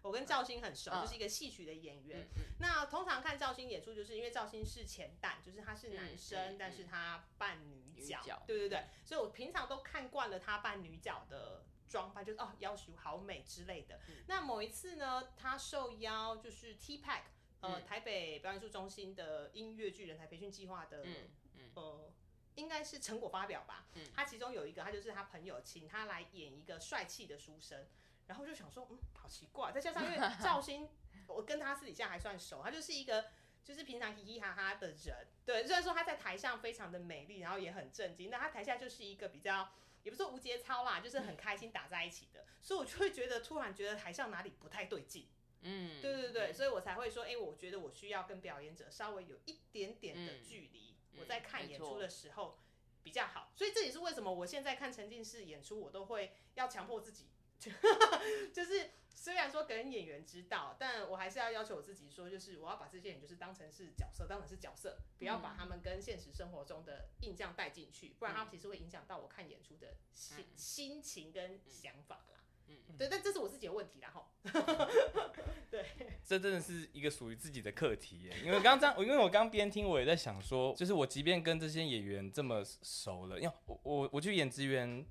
[0.00, 2.28] 我跟赵鑫很熟，就是一个戏曲的演员。
[2.36, 8.20] 嗯、那通常看赵鑫演出，就是因为赵鑫是前旦，就是他是男生，嗯、但是他扮女角。
[8.22, 11.64] 女角对对对，所以我平常都看惯了他扮女角的。
[11.88, 13.98] 装扮就是哦，要求好美之类的。
[14.08, 17.22] 嗯、那某一次呢，他受邀就是 TPAC，
[17.60, 21.14] 呃，嗯、台北表演艺术中心的音乐剧人才培训计划的，嗯
[21.56, 22.12] 嗯、呃，
[22.54, 23.86] 应该是成果发表吧。
[23.94, 27.86] 嗯、他其中有一个，他就是他朋友请他来演一个帅气的书生，
[28.26, 29.72] 然后就想说，嗯，好奇怪。
[29.72, 30.88] 再加上因为赵鑫，
[31.26, 33.30] 我跟他私底下还算熟，他就是一个
[33.64, 35.26] 就是平常嘻嘻哈哈的人。
[35.44, 39.68] 对，虽然说他在台上非常的美丽，然后也很正经，那他台下就是一个比较。
[40.08, 45.28] 也不是说无节操啦，就是很开心打在一起的，所以我就会觉得突然觉得台上哪里不太对劲。
[45.60, 52.58] 嗯，对对对，所以我才会说，哎、欸，我觉得我需要跟表演者稍微有一点点的距离，嗯、我在看演出的时候
[53.02, 53.52] 比较好。
[53.54, 57.26] 所以这也是为什么我现在看沉浸式演出，我都会要强迫自己，
[57.60, 72.44] 就是虽然说跟演员知道，但我还是要要求我自己说，就是我要把这些人就是当成是角色，当成是角色，不要把他们跟现实生活中的印象带进去，不然他们其实会影响到我看演出的心心情跟想法啦。
[72.68, 74.30] 嗯，对，但这是我自己的问题啦，哈。
[75.68, 75.84] 对，
[76.24, 78.36] 这真的是一个属于自己的课题耶。
[78.44, 85.04] 因为刚刚这样，因为我刚边听，我也在想说，就是我即便跟这些演员这么熟了，因为我我我去演职员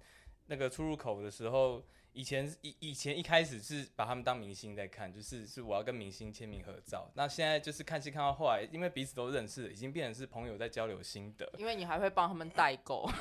[0.45, 1.83] 那个出入口的时候，
[2.17, 7.07] 以前以以前一开始是把他们当明星在看，就是是我要跟明星签名合照。
[7.13, 11.47] 那现在就是看戏看到后来，因为彼此都认识了，已经变成是朋友在交流心得。
[11.59, 13.07] 因为你还会帮他们代购。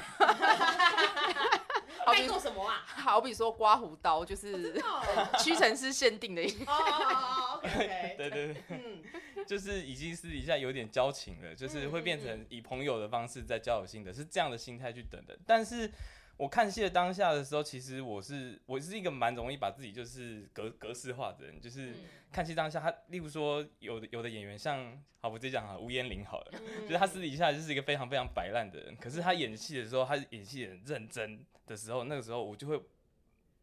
[2.06, 2.82] 代购什么啊？
[2.88, 4.82] 好比说刮胡刀，就是
[5.44, 6.64] 屈臣氏限定的一。
[6.64, 9.02] 哦哦 OK 对对对，嗯，
[9.46, 15.38] 就是已经私底下有点交情了，就是会变成以朋友的方式在交流心得，是这样的心态去等的。
[15.44, 15.92] 但是
[16.36, 21.94] 我看戏的当下的时候，其实我是我是一个蛮容易把自己就是格格式化的人，就是
[22.30, 31.44] 看戏当下，他例如说有的有的演员像，好，我直接讲哈，吴彦霖好了，就是他私底下就是一个非常非常摆烂的人，可是他演戏的时候，他演戏很认真。
[31.66, 32.80] 的时候，那个时候我就会，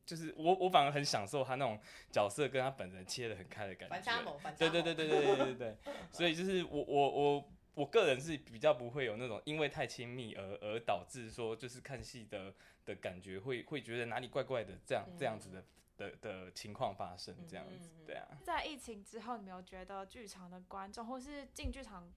[0.05, 1.79] 就是我我反而很享受他那种
[2.11, 3.95] 角色跟他本人切的很开的感觉。
[3.95, 4.73] 反差萌，反差萌。
[4.73, 5.77] 对对对对对对对对。
[6.11, 12.53] 所以就是我我我我个人是比较不会有那种因为太亲密而而导致说就是看戏的
[12.85, 15.63] 的感觉会会觉得哪里怪怪的这样这样子的
[15.97, 18.27] 的的情况发生这样子，对啊。
[18.43, 22.11] 在疫情之后，你没有觉得剧场的观众或是进剧场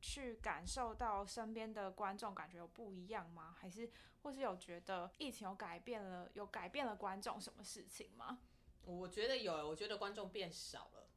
[0.00, 3.54] 去感受到身边的观众感觉有不一样吗？
[3.58, 3.90] 还是？
[4.22, 8.40] 或是有觉得疫情有改变了，有改变了观众什么事情吗？
[8.82, 11.08] 我觉得有，我觉得观众变少了。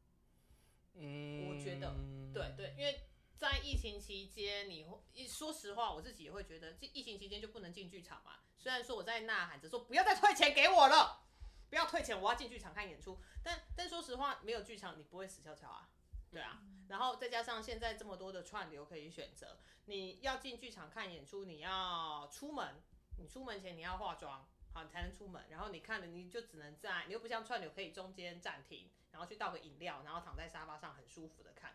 [0.93, 1.95] 嗯，我觉得
[2.31, 3.08] 对对，因为
[3.39, 8.33] 在疫情期间，你会说实话，我自己也会觉得，疫情期间就不能进剧场嘛。
[8.57, 11.23] 虽然说我在呐喊着说不要再退钱给我了，
[11.69, 13.17] 不要退钱，我要进剧场看演出。
[13.41, 15.89] 但但说实话，没有剧场你不会死翘翘啊。
[16.29, 22.83] 对啊，然后再加上现在这么多的串流可以选择，你要进剧场看演出，你要出门。
[23.17, 25.45] 你出门前你要化妆，好，你才能出门。
[25.49, 31.73] 然后你看了，你就只能在，你又不像串流可以中间暂停，然后去倒个饮料，然后躺在沙发上很舒服的看。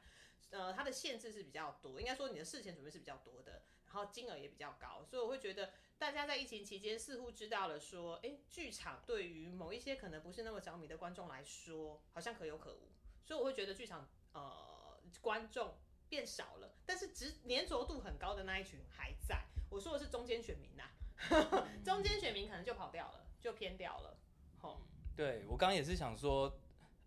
[0.51, 5.05] 呃，它的限制是比较多，应该说你的事前准备是比较多的，然后金额也比较高。
[5.05, 12.93] 所以我会觉得大家在疫情期间似乎知道了说，诶，剧场对于某一些可能不是那么着迷的观众来说，好像可有可无。
[13.25, 15.77] 所以我会觉得剧场呃观众
[16.09, 19.45] 变少了，但是执粘着度很高的那一群还在。
[19.71, 21.69] 我说的是中间选民呐、啊。
[21.85, 24.19] 中间选民可能就跑掉了，就偏掉了。
[24.61, 24.81] 吼，
[25.17, 26.59] 对我刚刚也是想说，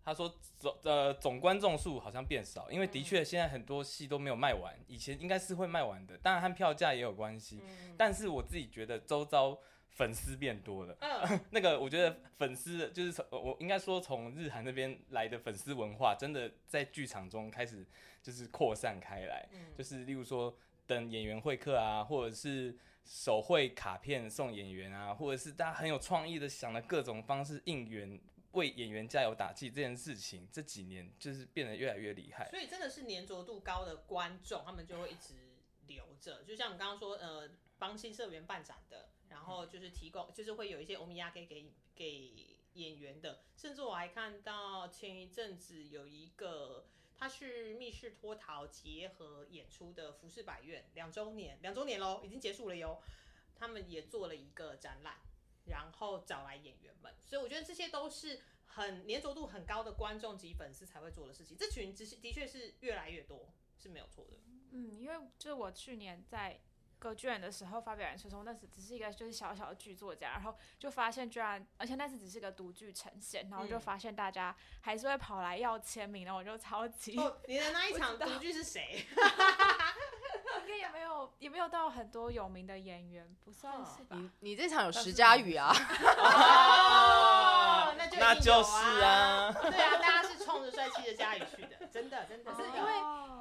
[0.08, 7.62] 他说总呃总观众数好像变少，因为的确现在很多戏都没有卖完，以前应该是会卖完的，当然和票价也有关系。
[7.98, 17.86] 但是我自己觉得周遭粉丝变多了，嗯， 那个我觉得粉丝就是从我应该说从日韩那边来的粉丝文化，真的在剧场中开始
[18.24, 19.46] 就是扩散开来，
[19.78, 22.78] 就是例如说等演员会客啊，或者是。
[23.10, 28.20] 手绘卡片送演员啊，或者是大家很有创意的想了各种方式应援，
[28.52, 32.50] 为演员加油打气这件事情，这几年就是变得越来越厉害。
[32.50, 35.36] 所以真的是粘着度高的观众，他们就会一直
[35.88, 36.44] 留着。
[36.44, 43.42] 就像我们刚刚说，呃，帮新社员办展的，然后就是提供，就是会有一些欧米亚给给给演员的。
[43.56, 46.88] 甚至我还看到前一阵子有一个。
[47.20, 53.02] 他是密室脱逃结合演出的浮世百院两周年，两周年喽，已经结束了哟。
[53.56, 55.16] 他们也做了一个展览，
[55.70, 61.56] 然后找来演员们，所以我觉得这些都是很粘着度很高的观众及粉丝才会做的事情。
[61.58, 64.38] 这群只是的确是越来越多，是没有错的。
[64.72, 66.60] 嗯，因为就是我去年在。
[67.00, 77.16] 歌剧院的时候发表演出的时候，那时只是一个就是小小的剧作家，然后就发现居然，而且那次只是个独剧呈现，然后就发现大家还是会跑来要签名，然后我就超级。
[77.20, 79.06] 哦，你的那一场 独剧是谁？
[80.68, 84.18] 应该也没有，也没有到很多有名的演员，不算是吧？
[84.18, 85.74] 你你这场有石佳宇啊？
[86.18, 89.52] 哦， 那就、啊、那就是啊。
[89.72, 92.54] 对啊，大家是冲着帅气的佳宇去的，真的真的。
[92.54, 92.92] 是因为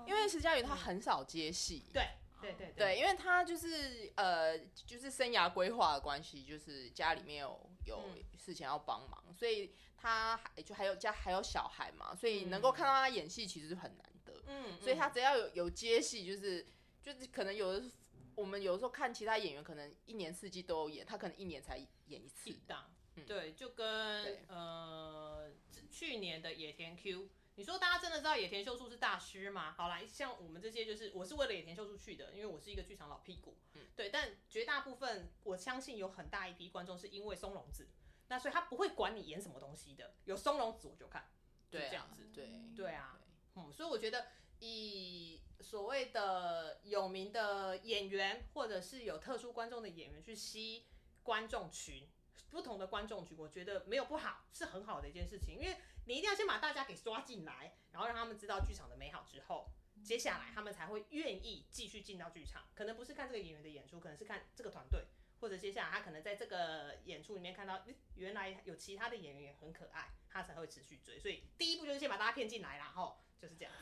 [0.07, 2.07] 因为石佳宇他很少接戏，对。
[2.39, 8.05] 对对对，对，因为他就是呃，就是生涯规划的关系，就是家里面有有
[8.37, 14.35] 事情要帮忙，嗯、所以他还就还有家还有小孩嘛，所以能够看到他演戏其实是很难得。
[14.49, 16.65] 嗯，所以他只要有有接戏，就是
[17.07, 17.87] 就是可能有的
[18.35, 22.53] 我们有的时候看其他演员，可能一年四季都有演，他可能一年才演一次。
[22.67, 25.49] 档、嗯，对，就跟呃
[25.89, 29.71] 去年的野田 Q，你说大家真的知道野田秀树是大师吗？
[29.71, 34.11] 好来，像我们这些就是我是为了野田秀树去的，因为我是一个剧场老屁股，嗯，对。
[34.11, 37.87] 但绝大部分我相信有很大一批观众是因为松隆子，
[38.27, 41.31] 那所以他不会管你演什么东西的，有松隆子我就看，
[41.71, 43.21] 就这样子，对，对啊，
[43.55, 44.27] 嗯，所以我觉得。
[44.59, 50.87] 以所谓的有名的演员，或者是有特殊观众的演员去吸
[51.25, 52.09] 观众群，
[52.51, 55.59] 不同的观众群，我觉得没有不好，是很好的一件事情。
[55.59, 59.69] 因为你一定要先把大家给抓进来，然后让他们知道剧场的美好之后，
[60.05, 62.63] 接下来他们才会愿意继续进到剧场。
[62.73, 65.05] 可能不是看这个演员的演出，可能是看这个团队，
[65.47, 67.81] 或者接下来他可能在这个演出里面看到，
[68.17, 71.21] 原来有其他的演员也很可爱，他才会持续追。
[71.21, 73.23] 所以第一步就是先把大家骗进来啦，吼。
[73.39, 73.73] 就是这样，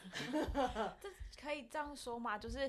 [1.01, 1.09] 这
[1.41, 2.37] 可以这样说吗？
[2.37, 2.69] 就是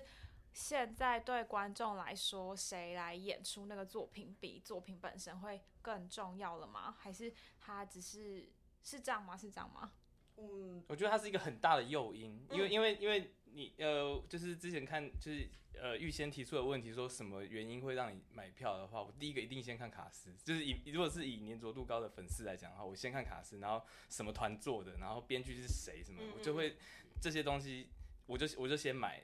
[0.54, 6.96] 现在对观众来说，谁来演出那个作品，比作品本身会更重要了吗？
[7.00, 8.48] 还是他只是
[8.84, 9.36] 是这样吗？
[9.36, 9.94] 是这样吗？
[10.38, 15.50] 嗯，我觉得它是一个很大的诱因，因为因为因为你呃，就是之前看就是。
[15.78, 26.78] 呃，预先提出的问题，说什么原因会让你买票的话，我第一个一定先看卡斯，就是以如果是以黏着度高的粉丝来讲的话，我先看卡斯，然后什么团做的，然后编剧是谁什么，我就会
[27.22, 27.90] 这些东西，
[28.26, 29.22] 我就我就先买，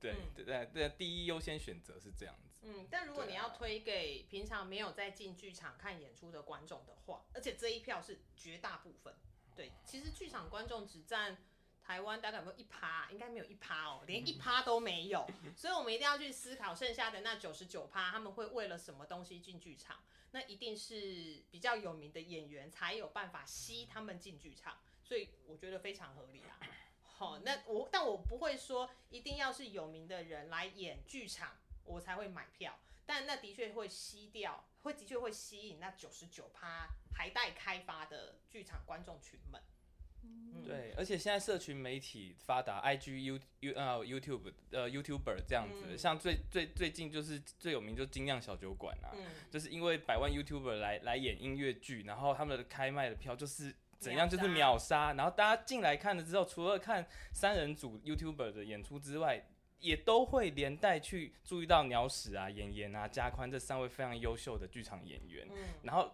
[0.00, 2.62] 对对对对，第一优先选择是这样子。
[2.62, 9.14] 嗯，但如果你要推给平常没有在进剧场看演出的观众的话，而且这一票是绝大部分，
[9.54, 11.36] 对，其实剧场观众只占。
[11.86, 13.08] 台湾大概有没有一趴？
[13.12, 15.24] 应该没有一趴哦， 连一趴都没有。
[15.54, 20.02] 所以，我们一定要去思考剩下的那九十九趴，他们会为了什么东西进剧场？
[20.32, 24.78] 那一定是比较有名的演员才有办法吸他们进剧场。
[25.04, 26.58] 所以，我觉得非常合理啊。
[27.02, 32.78] 好，那我但我不会说一定要是有名的人来演剧场，我才会买票。
[33.06, 39.62] 但那的确会吸掉，会的确会吸引那九十九趴还待开发的剧场观众群们。
[40.66, 59.46] 对，而且现在社群媒体发达，IG、U、U 呃 YouTube 呃 YouTuber 这样子，嗯、像最最最近就是最有名就是精酿小酒馆啊，嗯、就是因为百万 YouTuber 来来演音乐剧，然后他们的开卖的票就是怎样就是秒杀，然后大家进来看了之后，除了看三人组 YouTuber 的演出之外，
[59.78, 66.12] 也都会连带去注意到鸟屎啊、演员啊、加宽这三位非常优秀的剧场演员，嗯、然后。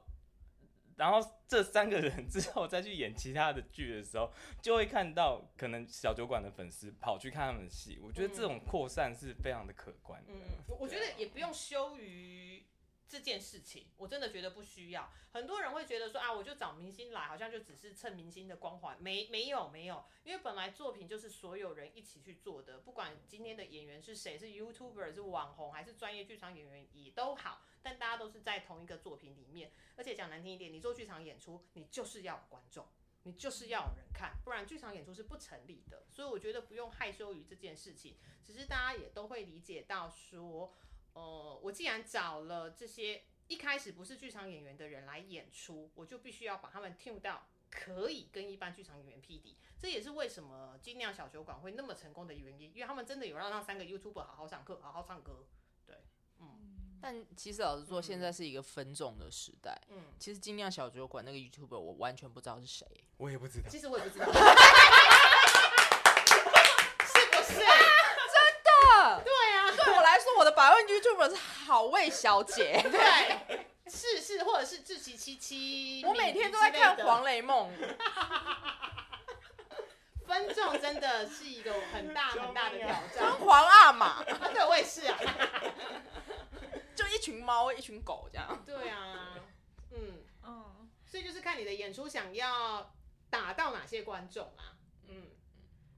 [0.96, 1.18] 然后
[1.48, 7.98] 这三个人之后再去演其他的剧的时候，就会看到可能小酒馆的粉丝跑去看他们的戏。
[8.02, 10.32] 我觉得这种扩散是非常的可观的。
[10.32, 10.40] 嗯，
[10.78, 12.64] 我觉得也不用羞于
[13.12, 15.12] 这件事情，我真的觉得不需要。
[15.32, 18.96] 很多人会觉得说啊，我就找明星来，好像就只是蹭明星的光环。
[19.02, 27.60] 没没有没有，因为本来作品就是所有人一起去做的，不管今天的演员是谁，是 YouTuber 是网红还是专业剧场演员也都好。
[27.82, 32.86] 但大家都是在同一个作品里面，而且讲难听一点，你做剧场演出，你就是要观众，
[33.24, 36.06] 你就是要有人看，不然剧场演出是不成立的。
[36.08, 40.72] 所以我觉得不用害羞于这件事情，只是大家也都会理解到说，
[41.14, 49.56] 呃，我既然找了这些一开始不是剧场演员的人来演出，我就必须要把他们 tune 到可以跟一般剧场演员匹敌。
[49.78, 55.44] 这也是为什么精酿小酒馆会那么成功的原因，因为他们真的有让那三个 YouTuber 好好上课，好好唱歌。
[55.84, 55.96] 对，
[56.38, 56.78] 嗯。
[57.02, 59.76] 但其实老实说，现在是一个分众的时代。
[59.88, 62.86] 嗯，其实精酿小酒馆那个 YouTuber 我完全不知道是谁，
[63.16, 63.68] 我也不知道。
[63.68, 64.32] 其实我也不知道 是
[67.26, 67.58] 不是？
[67.58, 67.66] 真
[68.62, 69.24] 的？
[70.52, 72.80] 百万 YouTuber 是好味小姐。
[72.90, 76.02] 对，是是，或者是志崎七七。
[76.06, 77.70] 我每天都在看黄雷梦。
[80.26, 83.02] 分众真的是一个很大很大的挑战。
[83.18, 85.18] 跟皇阿玛，对，我也是啊。
[86.94, 88.62] 就一群猫，一群狗这样。
[88.64, 89.34] 对啊，
[89.90, 92.92] 嗯嗯，所以就是看你的演出想要
[93.28, 94.71] 打到哪些观众啊。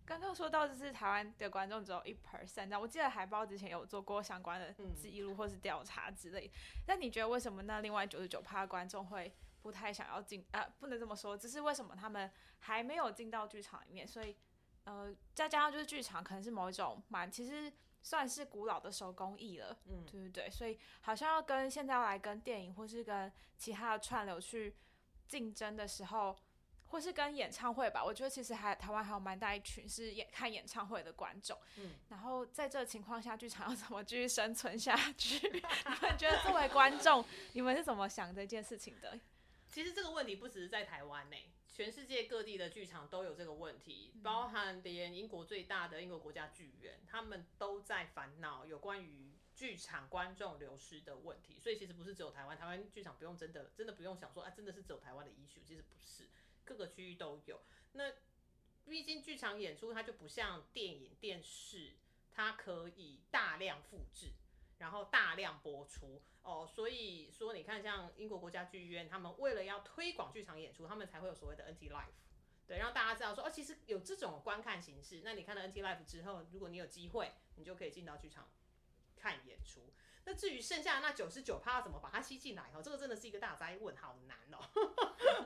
[0.04, 6.50] 嗯，刚刚说到就是台湾的观众只有一 percent，我记得海报之前有做过相关的记录或是调查之类。
[6.86, 10.44] 那、嗯、你觉得为什么那另外九十九趴观众会不太想要进？
[10.52, 14.06] 啊，不能这么说，只是为什么他们还没有进到剧场里面？
[14.06, 14.36] 所以，
[14.84, 17.72] 呃，再加上就是剧场可能是某一种蛮其实。
[18.06, 24.76] 算是古老的手工艺了，嗯，对对对，所以好像要跟现在要来跟电影或是跟其他的串流去
[25.26, 26.36] 竞争的时候，
[26.94, 35.40] 或是跟演唱会吧，我觉得其实还台湾还有蛮大一群是演看演唱会的观众，嗯，然后在这个情况下，剧场要怎么继续生存下去？
[35.50, 35.60] 你
[36.00, 39.18] 们觉得作为观众，你们是怎么想这件事情的？
[39.66, 41.50] 其实这个问题不只是在台湾内。
[41.66, 56.28] 全世界各地的剧场都有这个问题，包含连英国最大的英国国家剧院，他们都在烦恼有关于剧场观众流失的问题，所以其实不是只有台湾，台湾剧场不用真的真的不用想说啊，真的是只有台湾的 issue，其实不是，
[56.64, 57.60] 各个区域都有。
[57.92, 58.12] 那
[58.84, 61.94] 毕竟剧场演出它就不像电影、电视，
[62.32, 64.32] 它可以大量复制，
[64.78, 66.68] 然后大量播出哦。
[66.70, 72.12] 所以说，你看像英国国家剧院，他们为了要推广剧场演出，他们才会有所谓的 NT Live。
[72.66, 75.20] 对，让大家知道说哦，其实有这种观看形式。
[75.22, 78.48] 那你看了 NT Live 之后，如果你有机会，你就可以进到剧场
[79.16, 79.92] 看演出。
[80.26, 84.58] 那至于剩下的那九十九趴怎么把它吸进来哦，这个真的是一个大灾问，好难哦。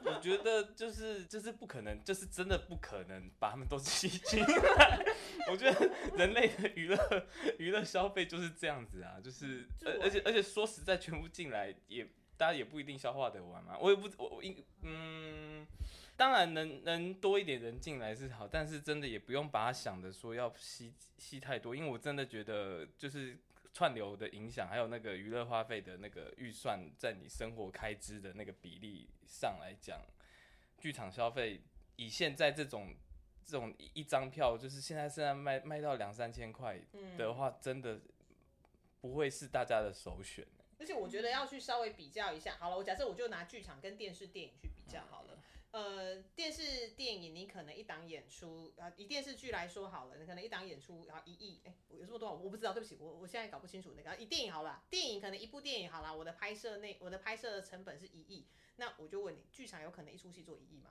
[0.05, 5.05] 我觉得就是就是不可能，就是真的不可能把他们都吸进来。
[5.51, 7.27] 我觉得人类的娱乐
[7.59, 12.07] 娱乐消费就是这样子啊，就是而而且而且说实在，全部进来也
[12.37, 13.77] 大家也不一定消化得完嘛。
[13.79, 15.67] 我也不我我应嗯。
[16.17, 23.39] 当然能能多一点人进来是好，但是真的也不用把它想的说要吸吸太多，因为我真的觉得就是
[23.79, 30.01] 串流的影响，还有那个娱乐花费的那个预算，在你生活开支的那个比例上来讲，
[30.81, 31.63] 剧场消费
[31.95, 32.93] 以现在这种
[33.45, 36.81] 这种一张票，就是现在现在卖卖到两三千块
[37.17, 38.01] 的话，真的
[39.01, 40.45] 不会是大家的首选。
[40.81, 45.28] 而且我觉得要去稍微比较一下，好了，我假设我就拿剧场跟电视电影去比较好了。
[45.79, 54.17] 呃，电视电影你可能一档演出啊，以电视剧来说好了，你可能一档演出然后一亿，哎，有这么多我不知道，对不起，我我现在搞不清楚那个。
[54.17, 60.91] 以电影好了，电影可能一部电影好了，我的拍摄内我的拍摄的成本是一亿，那我就问你，剧场有可能一出戏做一亿吗？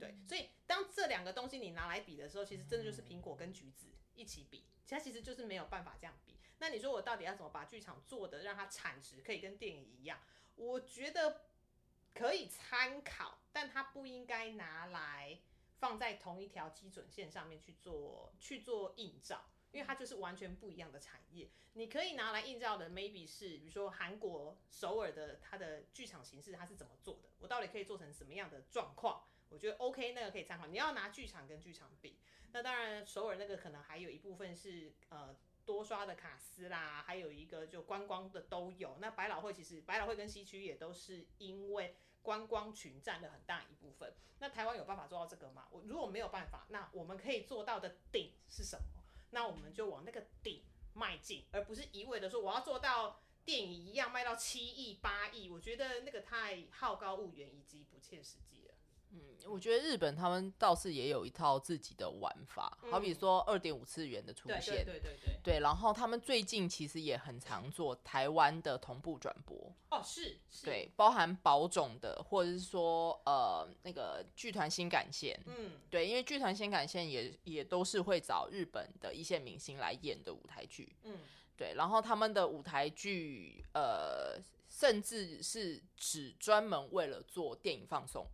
[0.00, 6.34] 对，所以当这两个东西你拿来比的时候，其实真的就是苹果跟橘子一起比，其他其实就是没有办法这样比。
[6.58, 10.18] 那你说我到底要怎么把剧场做的让它产值可以跟电影一样？
[10.56, 11.42] 我觉得。
[12.18, 15.38] 可以参考，但它不应该拿来
[15.78, 21.48] 放在同一条基准线上面去做去做映照，因为它就是完全不一样的产业。
[21.72, 29.24] 你可以拿来映照的，maybe 是比如说韩国首尔的它的剧场形式，它是怎么做的，我到底可以做成什么样的状况？
[29.48, 30.66] 我觉得 OK，那个可以参考。
[30.66, 32.18] 你要拿剧场跟剧场比，
[32.52, 35.34] 那当然首尔那个可能还有一部分是呃。
[35.66, 38.96] 多刷的卡司啦，还有一个就观光的都有。
[39.00, 44.14] 那百老汇其实百老汇跟西区也都是因为观光群占了很大一部分。
[44.38, 45.66] 那台湾有办法做到这个吗？
[45.70, 49.02] 我如果没有办法，那我们可以做到的顶是什么？
[49.30, 50.62] 那我们就往那个顶
[50.94, 55.50] 迈进，而不是一味的说我要做到电影一样卖到七亿八亿。
[55.50, 58.65] 我觉得那个太好高骛远以及不切实际。
[59.16, 65.10] 嗯，我觉得日本他们倒是也有一套自己的玩法，嗯、好比说二点五次元的出现，对对对对。
[65.24, 81.20] 对，对，然后他们最近其实也很常做台湾的同步转播，哦是，是，对，包含宝冢的，或者是说呃那个剧团新感线，嗯，对，因为剧团新感线也也都是会找日本的一线明星来演的舞台剧，嗯，
[81.56, 84.36] 对，然后他们的舞台剧呃
[84.68, 88.26] 甚至是只专门为了做电影放送。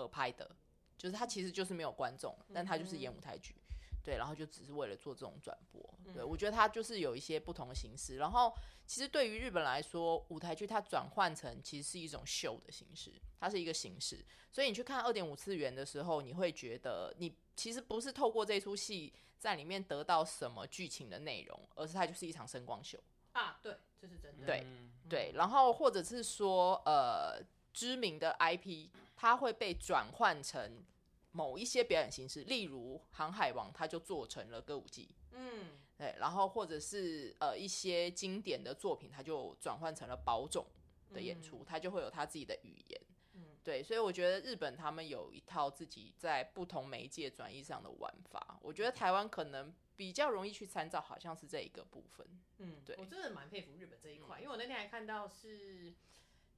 [0.00, 0.50] 合拍的，
[0.96, 3.54] 就是他其实就是没有观众，但他就是演舞台剧，
[4.02, 8.16] 对，然后就只是为了做这种转播，对，我觉得他就是有一些不同的形式。
[8.16, 8.52] 然后
[8.86, 14.24] 其实对于日本来说，舞台剧它转换成其实是一种秀的形式，它是一个形式。
[14.50, 22.98] 所以你去看二点五次元的时候，你会觉得你其实不是透过这出戏在里面得到什么剧情的内容，而是它就是一场声光秀
[23.32, 24.66] 啊，对，这是真的，对
[25.08, 25.32] 对。
[25.34, 27.42] 然后或者是说呃。
[27.72, 28.88] 知名的 IP，
[29.20, 30.82] 它会被转换成
[31.32, 40.64] 某一些表演形式，例如《航海王》，它就做成了歌舞伎，嗯，对，然后或者是呃一些经典的作品，它就转换成了宝冢
[41.12, 43.00] 的演出，它就会有它自己的语言，
[43.34, 55.92] 嗯，对，所以我觉得日本他们有一套自己在不同媒介转移上的玩法，我觉得台湾可能比较容易去参照，好像是这一个部分，嗯，对，我真的蛮佩服日本这一块，因为我那天还看到是。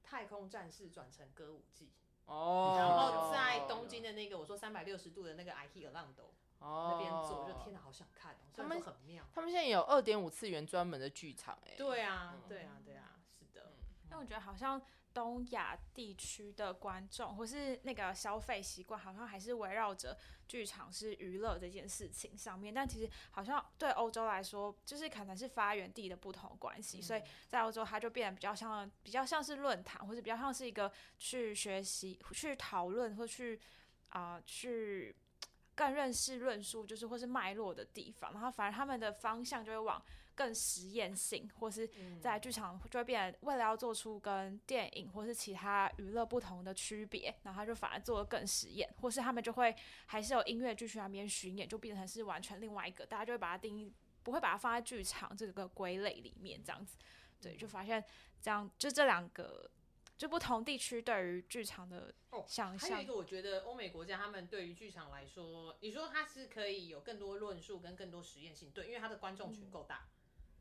[0.05, 1.89] 太空战士转成歌舞伎
[2.25, 8.37] 哦，然后在东京的那个我说三百六十度的那个 IKEA 浪斗那边做，我就天哪，好想看哦！
[8.55, 13.73] 他们很妙，他们现在有二点五次元专门的剧场哎，对啊，对啊，对啊，是的，
[14.09, 14.81] 因为我觉得好像。
[15.13, 22.73] 东亚地区的观众或是那个消费习惯，好像还是围绕着剧场是娱乐这件事情上面。
[22.73, 33.59] 但其实好像对欧洲来说，就是可能是发源地的不同关系，嗯、所以在欧洲它就变得比较像比较像是论坛，或者比较像是一个去学习、去讨论或去
[34.09, 35.15] 啊、呃、去
[35.75, 38.33] 更认识论述，就是或是脉络的地方。
[38.33, 40.03] 然后反而他们的方向就会往。
[40.35, 49.75] 更实验性，或是在剧场就会变，为了要做出跟电影或是其他娱乐不同的区别，然后他就反而做的更实验，或是他们就会
[50.05, 56.97] 还是有音乐剧去那边巡演，就变成是完全另外一个，大家就会把它定义不会把它放在剧场这个归类里面，这样子，
[57.41, 58.03] 对，就发现
[58.41, 59.69] 这样就这两个
[60.17, 62.13] 就不同地区对于剧场的
[62.47, 62.89] 想象。
[62.89, 70.07] 还有一个，我觉得欧美国家他们对于剧场来说，你说它是可以有更多论述跟更多实验性，对，因为它的观众群够大，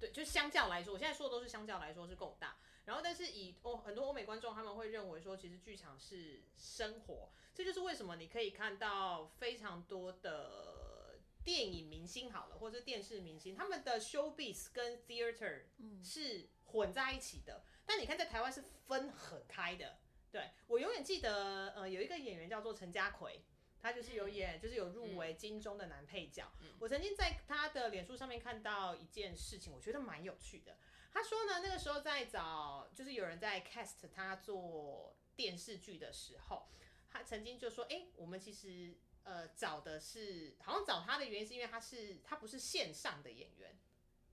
[0.02, 2.56] 对，就相较来说，我现在说的都是相较来说是够大。
[2.86, 15.66] 然后，但是以欧很多欧美观众他们会认为说，其实剧场是生活，这就是为什么你可以看到非常多的电影明星好了，或者是电视明星，他们的 showbiz 跟 theater
[16.02, 17.62] 是混在一起的。
[17.86, 19.98] 但你看在台湾是分很开的。
[20.32, 23.44] 对，我永远记得，呃，有一个演员叫做陈家奎，
[23.82, 26.50] 他就是有演，就是有入围金钟的男配角。
[26.78, 30.76] 我曾经在他的脸书上面看到一件事情，我觉得蛮有趣的。
[31.12, 36.68] 他说呢，那个时候在找，就是有人在 cast 他做电视剧的时候，
[37.10, 43.76] 他曾经就说：“哎、欸，我们其实呃找的是，好像找他的原因是因为他是他不是线上的演员，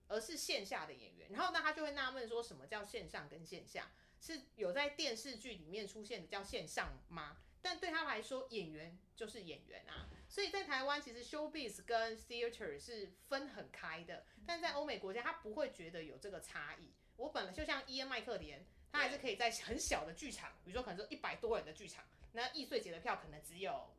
[0.07, 1.31] 而是线下的演员。
[1.31, 3.91] 然后那他就会纳闷说，什么叫线上跟线下？
[4.21, 7.37] 是有在电视剧里面出现的叫线上吗？
[7.61, 10.07] 但对他来说，演员就是演员啊。
[10.27, 16.93] 所以在台湾，其实 showbiz 跟 theater 是分很开的，但在欧美国家，他不会觉得有这个差异。
[17.17, 23.89] 我本来就像伊恩麦克连，他还是可以在很小的剧场，比如说可能说一百多人的剧场，那易碎节的票可能只有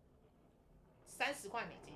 [1.04, 1.94] 三十块美金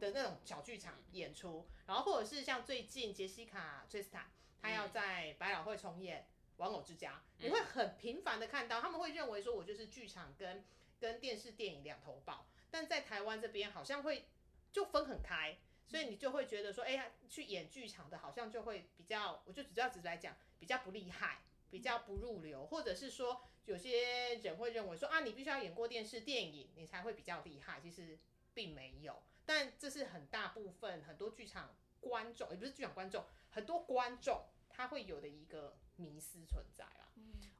[0.00, 6.22] 的那种小剧场演出，然后或者是像最近杰西卡·崔斯坦，他要在百老汇重演
[6.56, 10.64] 《玩偶之家》，你会很频繁的看到，他们会认为说我就是剧场跟
[10.98, 12.46] 跟电视电影两头抱。
[12.70, 14.26] 但在台湾这边好像会
[14.72, 27.80] 就分很开，所以你就会觉得说，哎、呀，去演剧场的好像就会比较，我就只要直来讲，比较不厉害，比较不入流，或者是说有些人会认为说啊，你必须要演过电视电影，你才会比较厉害。
[27.80, 28.18] 其实
[28.52, 37.08] 并没有，但这是很大部分很多剧场观众，也不是剧场观众，很多观众他会有的一个迷思存在啦。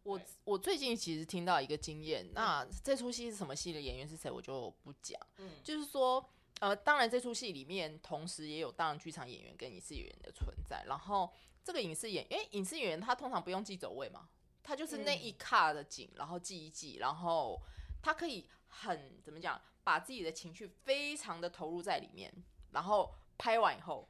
[0.06, 5.20] 我我最近其实听到一个经验，那这出戏是什么戏的演员是谁，我就不讲。
[5.38, 6.24] 嗯，就是说，
[6.60, 10.84] 呃，当然这出戏里面同时也有当然剧场演员跟影视演员的存在。
[10.86, 11.32] 然后
[11.64, 14.28] 这个影视演，因为影视演员他通常不用记走位嘛，
[14.62, 17.60] 他就是那一卡的景，然后记一记，然后
[18.00, 22.32] 他可以很怎么讲，把自己的情绪非常的投入在里面，
[22.70, 24.08] 然后拍完以后，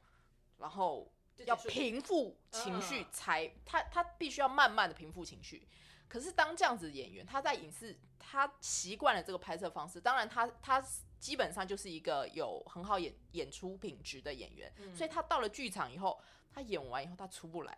[0.59, 1.11] 然后。
[1.45, 5.67] 要平复情绪才，他他必须要慢慢的平复情绪。
[6.07, 9.99] 可是当这样子的演员，他在影视，他习惯了这个拍摄方式。
[9.99, 10.87] 当然他，他他
[11.19, 16.19] 基本上就是一个有很好演演出品质的演员，所以他到了剧场以后，
[16.51, 17.77] 他演完以后他出不来，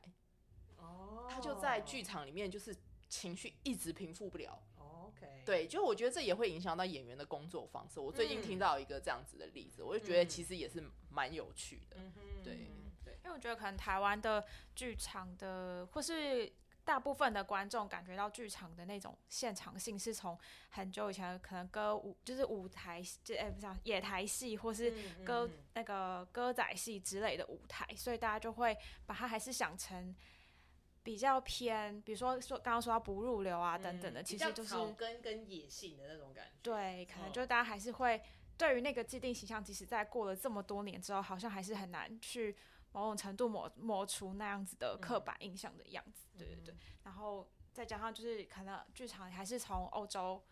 [0.78, 2.76] 哦他就在剧场里面就是
[3.08, 4.62] 情绪一直平复不了。
[4.78, 8.00] OK，对，就我觉得这也会影响到演员的工作方式。
[8.00, 11.98] 我最近听到一个这样子的例子，我就觉得其实也是蛮有趣的，
[12.44, 12.54] 对
[13.04, 13.18] 对。
[13.24, 16.52] 因为我觉得可能台湾的剧场的，或是
[16.90, 20.36] 大部分的观众感觉到剧场的那种现场性，是从
[20.70, 24.90] 很久以前可能歌舞就是舞台，就哎不是野台戏，或是
[25.24, 28.76] 歌、嗯嗯、那个歌仔戏之类的舞台，所以大家就会
[29.06, 30.16] 把它还是想成
[31.04, 36.52] 比较偏，比如说说刚刚说到不入流啊等等的，嗯、其实就是草根跟野性的那种感觉。
[36.64, 38.20] 对，可能就大家还是会
[38.58, 42.58] 对于那个既定形象，即使在过了这么多年之后，好像还是很难去。
[42.92, 50.44] 某种程度抹抹除那样子的刻板印象的样子，嗯、对对对，然后再加上就是可能剧场还是从欧洲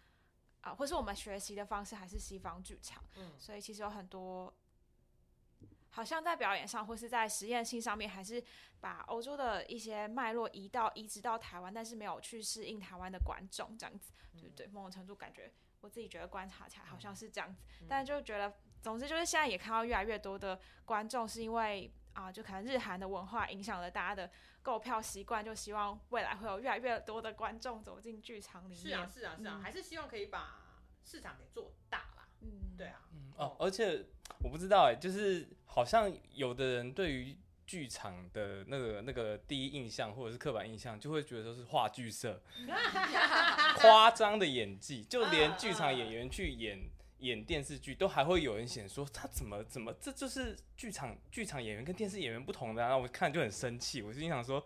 [0.62, 4.54] 啊、呃，或是我们学习的方式还是西方剧场，嗯，所以其实有很多
[5.90, 8.44] 好像在表演上或是在实验性上面，还是
[8.80, 21.92] 把欧洲的一些脉络移到移植到台湾，但是没有去适应台湾的观众这样子，对对对，某种程度感觉我自己觉得观察起来好像是这样子，嗯、但就觉得总之就是现在也看到越来越多的观众是因为。
[22.18, 24.28] 啊，就可能日韩的文化影响了大家的
[24.64, 28.78] 购票习惯，就希望未来会有越来越多的观众走进剧场里面。
[28.78, 32.28] 是啊，是啊，是啊，嗯、还是希望可以把市场给做大啦。
[32.42, 33.02] 嗯，对啊。
[33.14, 34.04] 嗯哦，而且
[34.44, 37.38] 我不知道哎、欸，就是好像有的人对于
[37.68, 42.42] 剧场的那个那个第一印象或者是刻板印象，就会觉得说是话剧社，
[43.78, 46.80] 夸张的演技，就连剧场演员去演。
[47.20, 54.64] 演电视剧都还会有人嫌说他怎么怎么，这就是剧场剧场演员跟电视演员不同的，啊，然后我看就很生气，我就心想说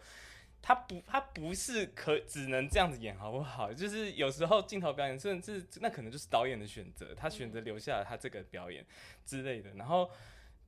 [0.61, 3.73] 他不他不是可只能这样子演好不好？
[3.73, 8.85] 就是有时候镜头表演甚至那可能就是导演的选择，他选择留下了他这个表演
[9.25, 10.11] 之类的，然后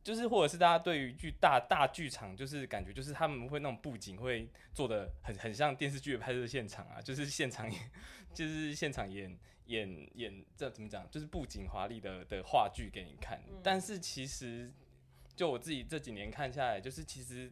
[0.02, 7.92] 就是或者是大家对于剧大大剧场就是感觉就是他们会那种布景会做的很很像电视剧的拍摄现场啊，就是现场演
[8.34, 9.38] 就是现场演。
[9.66, 11.10] 演演这怎么讲？
[11.10, 14.72] 就是布景华丽的的话剧给你看，嗯、但是其实
[15.36, 17.52] 就我自己这几年看下来，就是其实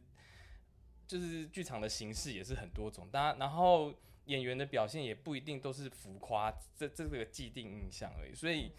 [1.07, 3.93] 就是剧场的形式也是很多种，当然然后
[4.25, 8.33] 演员的表现也不一定都是浮夸，这这个既定印象而已。
[8.33, 8.71] 所以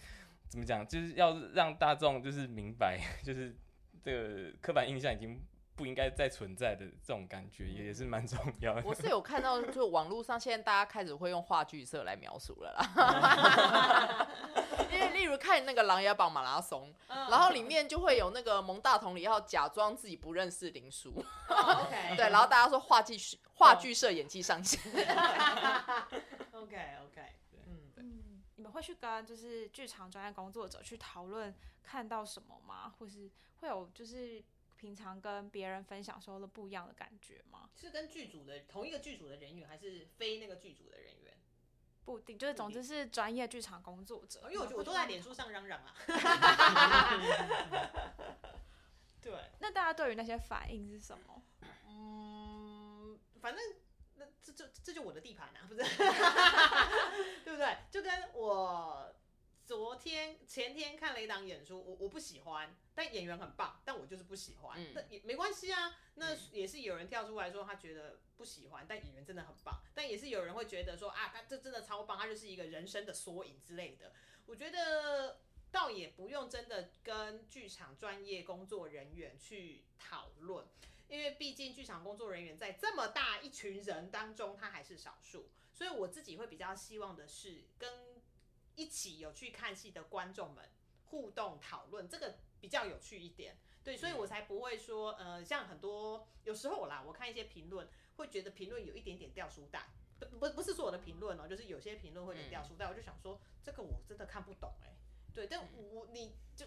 [0.49, 3.55] 怎么讲，就是要让大众就是明白， 就是
[4.03, 5.41] 这个刻板印象已经。
[5.75, 8.83] 不应该再存在的这种感觉也也是蛮重要的。
[8.85, 14.29] 我是有看到，就网络上现在大家开始会用话剧社来描述了啦。
[14.93, 21.25] 因为例如看那个《琅琊榜》马拉松，然后里面就会有那个蒙大同里要假装自己不认识林书。
[21.49, 22.16] OK。
[22.16, 23.16] 对，然后大家说话剧
[23.55, 24.79] 话剧社演技上线。
[26.53, 27.23] OK OK。
[27.97, 32.93] 嗯，你们会去跟就是剧场专业工作者去讨论看到什么吗？
[32.99, 34.45] 或是会有就是。
[34.83, 37.70] 平常跟别人分享时候的不一样的感觉吗？
[37.76, 41.39] 是跟剧组的同一个剧组的人员，还是非那个剧组的人员？
[42.05, 44.41] 不定，就是总之是专业剧场工作者。
[44.47, 45.95] 因为我觉得我都在脸书上嚷嚷啊。
[49.22, 49.33] 对。
[49.61, 51.41] 那大家对于那些反应是什么？
[51.87, 53.62] 嗯，反正
[54.16, 55.83] 那这这这就我的地盘啊，不是？
[57.45, 57.76] 对不对？
[57.89, 59.14] 就跟我。
[59.73, 65.99] 昨天前天看了一档演出，我我不喜欢，但演员很棒，但我就是不喜欢，那、嗯、也没关系啊。
[66.16, 74.12] 那也是有人跳出来说他觉得不喜欢，但演员真的很棒，但也是有人会觉得说啊，他这真的超棒，他就是一个人生的缩影之类的。
[74.45, 80.66] 我觉得倒也不用真的跟剧场专业工作人员去讨论，
[81.09, 88.12] 因为毕竟剧场工作人员在这么大一群人当中，他还是少数，所以我自己会比较希望的是跟。
[88.75, 90.68] 一起有去看戏的观众们
[91.07, 104.97] 互动讨论，这个比较有趣一点，对，所以我才不会说，呃，像很多有时候啦，我看一些评论，会觉得评论有一点点掉书袋，不不不是说我的评论哦，就是有些评论会有点掉书袋，我就想说，这个我真的看不懂哎，
[105.35, 105.61] 对，但
[105.93, 106.66] 我你就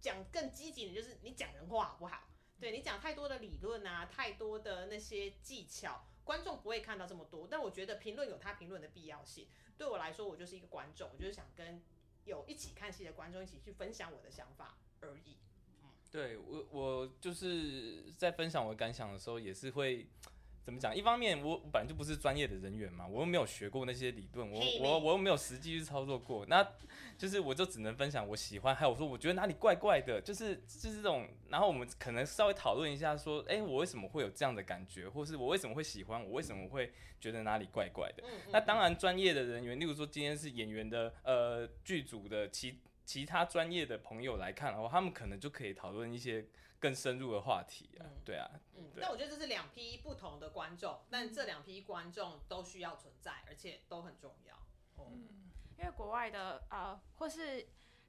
[0.00, 2.28] 讲更积极的，就是你讲人话好不好？
[2.58, 9.46] 对，你讲太多的理论啊，太多的那些技巧，观众不会看到这么多，但我觉得评论有他评论的必要性。
[9.76, 11.82] 对我来说，我就是一个观众，我就是想跟
[12.24, 15.36] 有一起看戏的观众一起去分享我的想法而已。
[15.82, 20.06] 嗯，对我，我就是在分享我的感想的时候，也是会。
[20.64, 20.94] 怎么讲？
[20.94, 26.64] 一方面我，本来就不是专业的人员嘛，我又没有学过那些理论，我我我又没有实际去操作过，那
[27.18, 31.26] 就是我就只能分享我喜欢，还有说我觉得哪里怪怪的，就是就是这种。
[31.48, 38.22] 然后我们可能稍微讨论一下，说，哎，我为什么会有这样的感觉，或是我为什么会喜欢，我为什么会觉得哪里怪怪的？
[38.52, 46.46] 那当然，专业的人员，例如说今天是演员的，呃，剧组的其其他专业的朋友来看的话，他们可能就可以讨论一些。
[46.82, 54.56] 更深入的话题啊，嗯、对啊，嗯，但我觉得这是两批不同的观众，但这两批观众都需要存在，而且都很重要。
[54.98, 57.60] 嗯，因为国外的呃，或是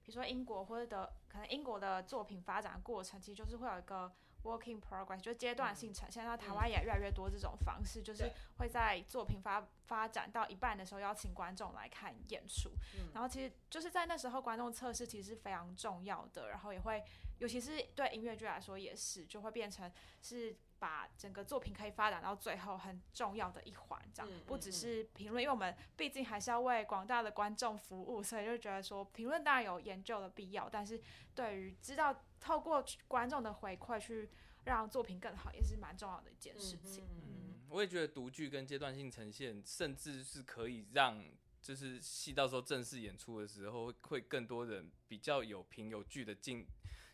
[0.01, 4.11] 比如说英国或者的，可能英国的作品发展过程，其实就是会有一个
[4.43, 6.25] working progress，就阶段性呈现。
[6.25, 17.03] 那、嗯、台湾也越来越多这种方式，就是会在作品发发展到一半的时候邀请观众来看演出，嗯、然后其实就是在那时候观众测试其实是非常重要的，然后也会。
[17.43, 19.91] 尤其是对音乐剧来说，也是就会变成
[20.21, 31.01] 是把整个作品可以发展到最后很重要的一环，这样不只是评论，因为我们毕竟还是要为广大的观众服务，所以就觉得说评论当然有研究的必要，但是
[31.35, 34.29] 对于知道透过观众的回馈去
[34.63, 37.03] 让作品更好，也是蛮重要的一件事情。
[37.09, 41.21] 嗯，我也觉得独剧跟阶段性呈现，甚至是可以让
[41.61, 46.65] 就是戏到时候正式演出的时候，会更多人比较有凭有据的进。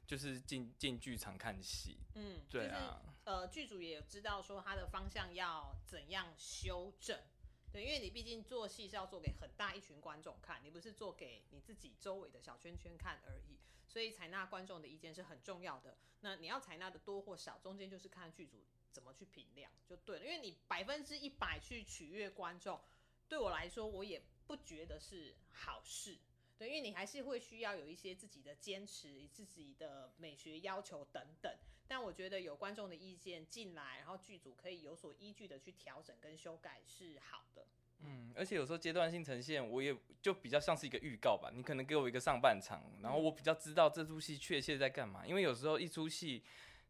[0.09, 7.15] 就是进进剧场看戏，嗯，对啊，就是、呃，剧组也有知道说他的方向要怎样修正，
[7.71, 15.95] 对，因为你毕竟做戏是要做给很大一群观众看，你不是做给你自己周围的小圈圈看而已，所以采纳观众的意见是很重要的。
[16.21, 22.81] 那你要采纳的多或少，中间就是看剧组怎么去评量就对了，因为你百分之一百去取悦观众，
[23.27, 26.17] 对我来说我也不觉得是好事。
[26.59, 31.51] 对，因为你还是会需要有一些自己的坚持、自己的美学要求等等。
[31.87, 37.65] 但我觉得有观众的意见进来，然后剧组可以有所依据的去调整跟修改是好的。
[38.01, 41.49] 嗯，而且有时候阶段性呈现，我也就比较像是一个预告吧。
[41.51, 45.25] 你可能给我一个上半场，然后我比较知道这出戏确切在干嘛。
[45.25, 46.43] 因为有时候一出戏，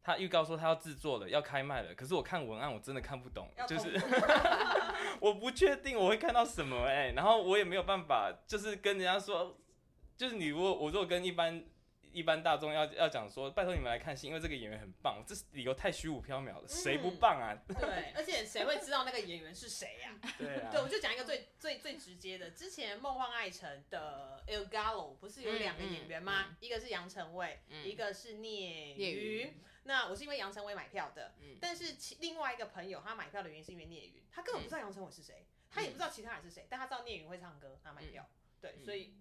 [0.04, 3.94] 他预告说他要制作了、要开卖了，可是我看文案我真的看不懂，就是
[5.22, 9.58] 我不确定我会看到什么哎、然后我也没有办法，就是跟人家说。
[10.18, 11.64] 就是你如果我如果跟一般
[12.12, 17.58] 一般大众要要讲说，拜托你们来看戏，因为这个演员很棒，这理由太虚无缥缈了，谁不棒啊？
[17.68, 20.20] 嗯、 对，而且谁会知道那个演员是谁呀？
[20.38, 26.48] 对啊，对，我就讲一个最最最直接的，之前《梦幻爱城》的 El Gallo 不是有两个演员吗？
[26.50, 29.54] 嗯嗯、一个是杨成伟，嗯、一个是聂云。
[29.84, 38.28] 那我是因为杨成伟买票的，嗯、但是其另外一个朋友他买票的原因是因为聂云，他根本不知道杨成伟是谁，嗯、他也不知道其他人是谁，但他知道聂云会唱歌，他买票。
[38.28, 39.14] 嗯、对，所以。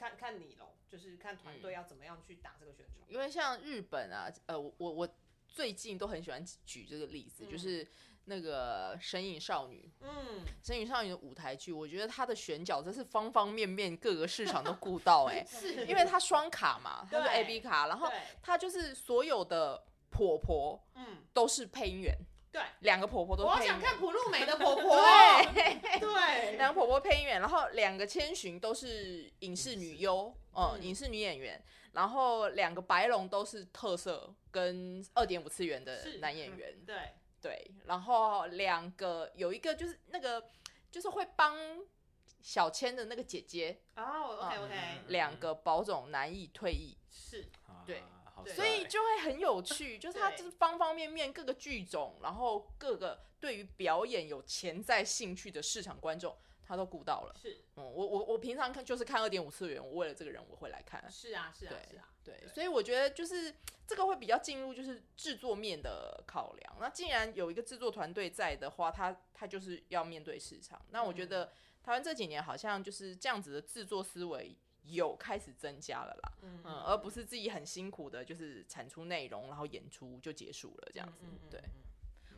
[0.00, 3.06] 看看你喽，就是看团队要怎么样去打这个宣传。
[3.06, 5.06] 因为像日本啊，呃，我我
[5.46, 7.86] 最近都很喜欢举这个例子，嗯、就是
[8.24, 9.92] 那个《神隐少女》。
[10.06, 15.46] 嗯，《神隐少女》的舞台剧，我觉得它的选角真是方方面面，各个市场都顾到 哎、欸。
[15.46, 22.16] 是，因为它双卡嘛，它是 A B 卡，然后它就是所有的婆婆，嗯，都是配音员。
[22.52, 23.50] 对，两个婆婆都配。
[23.50, 24.96] 我想看朴露美的婆婆。
[25.54, 36.84] 对，对，两个婆婆配音员，然后两个千寻都是影视女优，嗯，影视女演员，然后两个白龙都是特色跟二点五次元的男演员。
[36.84, 36.96] 对
[37.40, 40.50] 对，然后两个有一个就是那个
[40.90, 41.56] 就是会帮
[42.42, 43.80] 小千的那个姐姐。
[43.96, 44.74] 哦，OK OK。
[45.06, 46.98] 两个宝总男艺退役。
[47.08, 47.46] 是，
[47.86, 48.02] 对。
[48.46, 57.34] 所以就会很有趣，就是他就是方方面面各个剧种，然后各个对于表演有潜在兴趣的市场观众，他都顾到了。
[57.40, 61.04] 是，嗯，我我我平常看就是看二点五次元，我为了这个人我会来看。
[61.10, 63.54] 是啊，是啊，是啊，对，所以我觉得就是
[63.86, 66.76] 这个会比较进入就是制作面的考量。
[66.80, 70.80] 那既然有一个制作团队在的话，他他就是要面对市场。
[70.90, 71.46] 那我觉得
[71.82, 74.56] 台湾这几年好像就是这样子的制作思维。
[74.92, 81.18] 有开始增加了啦，嗯，嗯，而不是自己很辛苦的，就是产出内容，然后演出就结束了这样子。
[81.22, 81.62] 嗯嗯嗯、对，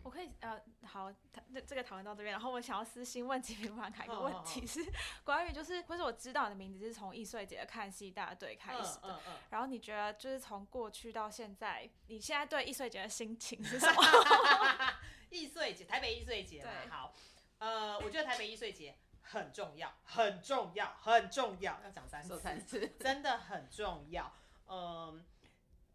[0.02, 1.12] 我可以呃，好，
[1.52, 4.80] 这这个讨论到这边，然后我想要私信问吉平凡凯一个问题是，
[5.24, 14.02] 关于就是，或是我知道你的名字是从易碎节的看戏大队开始的，嗯嗯嗯、然后你觉得就是从过去到现在，你现在对易碎节的心情是什么？
[15.30, 17.14] 易碎节，台北易碎节，对，好，
[17.58, 18.96] 呃，我觉得台北易碎节。
[19.22, 24.32] 很重要，很重要，很重要，要讲三次，三次，真的很重要。
[24.66, 25.24] 嗯，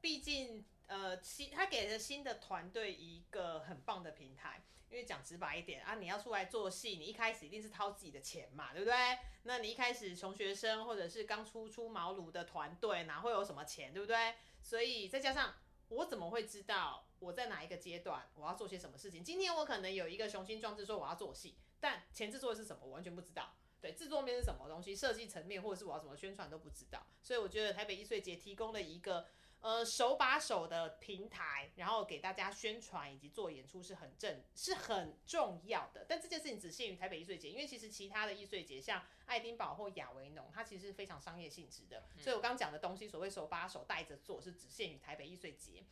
[0.01, 4.63] 毕竟呃，新他给了新的团队一个很棒的平台。
[4.89, 8.95] 因为讲直白一点啊，你要出来做戏，你一开始一定是掏自己的钱嘛，对不对？
[9.43, 14.35] 那你一开始穷学生或者是刚初出茅庐的团队，哪会有什么钱，对不对？
[14.61, 15.55] 所以再加上
[15.89, 19.21] 我怎么会知道我在哪一个阶段我要做些什么事情？
[19.21, 21.57] 今天我可能有一个雄心壮志说我要做戏。
[21.79, 23.53] 但前制作的是什么，我完全不知道。
[23.79, 27.05] 对，制作面是什么东西，设计层面或者是我要怎么宣传都不知道。
[27.21, 29.27] 所以我觉得台北艺穗节提供了一个
[29.61, 36.03] 呃手把手的平台，然后给大家宣传以及做演出是很正是很重要的。
[36.09, 42.03] 但这件事情只限于台北艺穗节，因为其实其他的艺穗节像爱丁堡或亚维农，它其实是非常商业性质的。
[42.17, 45.83] 所以我刚讲的东西，所谓手把手带着做，是只限于台北艺穗节。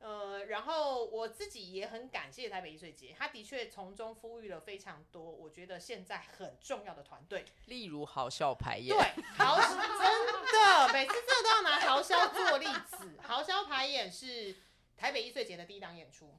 [0.00, 13.18] 呃，然后我自己也很感谢台北艺穗节，他的确从中孵育了非常多，我觉得现在很重要的团队，例如豪萧排演，对，豪真的每次这都要拿豪萧做例子。
[13.22, 14.54] 豪萧排演是
[14.96, 16.38] 台北艺穗节的第一档演出，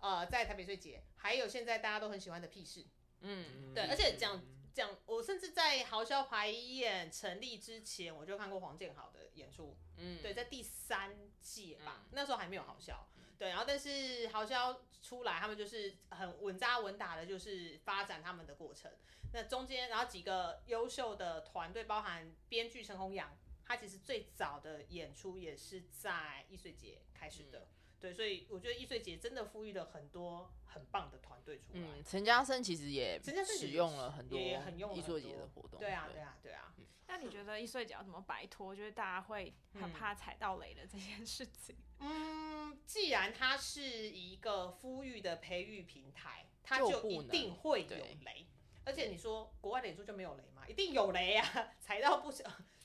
[0.00, 2.84] 呃，在台北艺穗节，还有现在大家都很喜欢的屁事，
[3.20, 4.42] 嗯，对，而且讲
[4.76, 9.74] 讲，我甚至在豪销排演成立之前，我就看过黄建豪的演出。
[9.96, 13.08] 嗯，对，在第三届吧，嗯、那时候还没有豪销，
[13.38, 18.92] 对，然后但是豪销出来，他们就是很稳扎稳打的，就是发展他们的过程。
[19.32, 27.66] 那中间，然后几个优秀的团队，包含编剧陈弘扬，他其实最早的演出也是在易碎节开始的，嗯、
[28.00, 31.80] 对，所以我觉得易碎节真的赋予了很多很棒的团队出来。
[31.80, 33.20] 嗯，陈嘉生其实也
[33.58, 36.72] 使用了很多易碎节的活动，对啊，对啊，对啊。
[37.08, 38.74] 那你觉得易碎节要怎么摆脱？
[38.74, 41.76] 就是大家会很怕踩到雷的这件事情。
[42.00, 48.46] 嗯，既然它是一个孵育的培育平台，它就一定会有雷。
[48.84, 50.62] 而且你说国外的演出就没有雷吗？
[50.68, 52.30] 一定有雷啊， 踩到不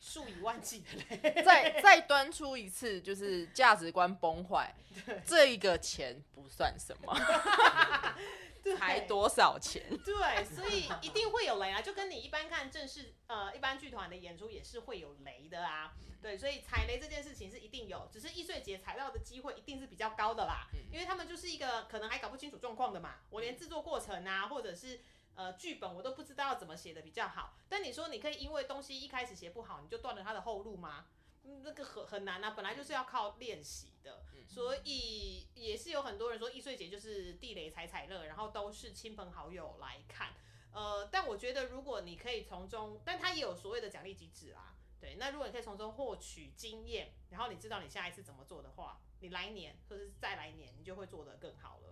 [0.02, 1.32] 数以万计的雷。
[1.46, 4.76] 再再端出一次，就是价值观崩坏，
[5.06, 7.16] 对这一个钱不算什么。
[8.78, 9.84] 才多少钱？
[10.06, 15.94] 对，所以一定会有雷啊，就跟你一般看正式呃一般剧团的演出也是会有雷的啊。
[16.22, 23.16] 对，所以踩雷这件事情是一定有，只是易碎节踩到的机会一定是比较高的啦，因为他们就是一个可能还搞不清楚状况的嘛。
[23.32, 25.02] 我连制作过程啊，或者是
[25.36, 27.54] 呃剧本我都不知道怎么写的比较好。
[27.70, 31.08] 但你说你可以因为东西一开始写不好，你就断了他的后路吗？
[31.44, 40.34] 那个很很难啊，本来就是要靠练习的，所以也是有很多人说易碎节就是地雷踩踩乐，然后都是亲朋好友来看，
[40.72, 51.91] 呃，但我觉得如果你可以从中，但他也有所谓的奖励机制啦，对，那如果你可以从中获取经验，然后你知道你下一次怎么做的话，你来年或者是再来年，你就会做得更好了。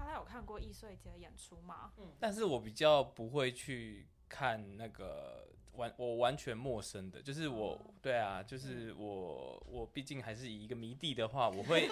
[0.00, 0.06] 嗯，对。
[0.06, 1.92] 嗯，帕拉有看过易碎节的演出吗？
[1.98, 11.88] 嗯，但是我比较不会去看那个完我完全陌生的，就是我，哦、对啊，就是我我毕竟还是以一个迷弟的话，我会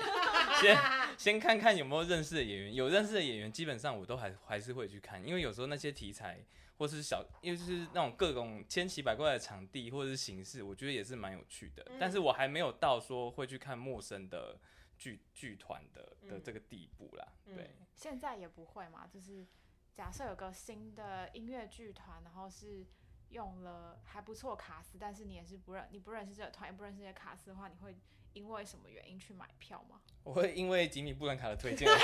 [0.60, 0.76] 先
[1.18, 6.44] 先看看有没有认识的演员，有认识的演员，基本上我都还还是会去看，因为有时候那些题材。
[6.78, 11.84] 或是小，因为是那种各种千奇百怪的场地或者是形式，我觉得也是蛮有趣的。
[11.90, 14.56] 嗯、但是我还没有到说会去看陌生的
[14.98, 17.26] 剧剧团的的这个地步啦。
[17.46, 19.06] 嗯、对，现在也不会嘛。
[19.06, 19.46] 就是
[19.94, 22.84] 假设有个新的音乐剧团，然后是
[23.30, 27.96] 用了还不错卡司，但是你也是不认你不认识这个团，也不认识这些卡司的话，你会
[28.32, 30.00] 因为什么原因去买票吗？
[30.24, 32.02] 我会因为吉米布兰卡的推荐而去。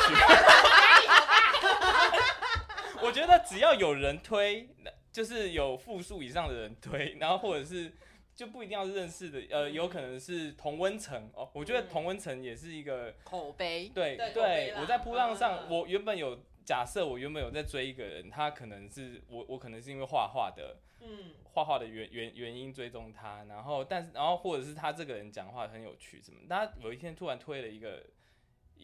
[3.05, 4.69] 我觉得只要有人推，
[5.13, 7.93] 就是有复数以上的人推，然后或者是
[8.35, 11.49] 就不一定要是认识的，呃，有可能是同温层哦。
[11.53, 13.91] 我觉得同温层也是一个口碑。
[13.95, 28.05] 对对，对我在波浪上，我原本有假设，我原本有在追一个人，他可能是我，我可能是因为画画的，嗯，画画的原原原因追踪他，然后但是然后或者是他这个人讲话很有趣什么，他有一天突然推了一个。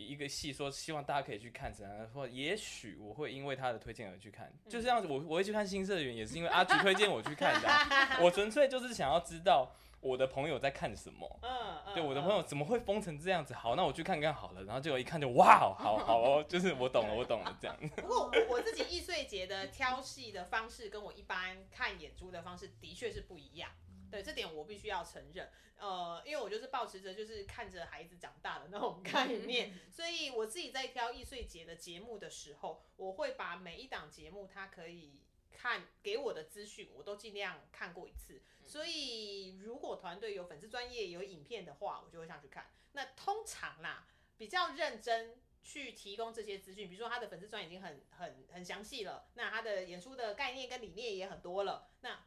[0.07, 2.27] 一个戏说希望大家可以去看，怎样说？
[2.27, 5.07] 也许我会因为他的推荐而去看，嗯、就这样子。
[5.07, 7.69] 我我会去看新社员，也是因为阿菊推荐我去看的。
[8.25, 11.39] 我纯粹就是想要知道我的朋友在看什么。
[11.43, 13.55] 嗯，对，我的朋友怎么会疯成这样子？
[13.55, 14.65] 好，那我去看看好了。
[14.65, 17.77] 然后结果一看就哇，好好哦，就是我懂了，我懂了这样。
[17.97, 23.71] 不过我自己易碎节的挑戏的方式跟我一般看演出的方式的确是不一样。
[24.11, 35.21] 对，这点我必须要承认，呃，因为我就是保持着就是看着孩子长大的那种 概念，所以我自己在挑易碎节的节目的时候，我会把每一档节目他可以
[35.53, 38.43] 看给我的资讯，我都尽量看过一次。
[38.67, 42.71] 所以如果团队有粉丝专业有影片的话，我就会上去看。
[42.93, 44.07] 那通常啦，
[44.37, 52.25] 比较认真去提供这些资讯，比如说他的粉丝专页已经很很很详细了，那他的演出的概念跟理念也很多了，那。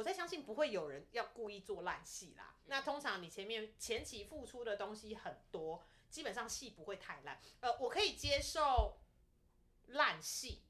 [0.00, 2.56] 我在相信不会有人要故意做烂戏啦。
[2.64, 7.38] 那通常你前面前期付出的东西很多，基本上戏不会太烂。
[7.60, 8.98] 呃，我可以接受
[9.88, 10.62] 烂戏，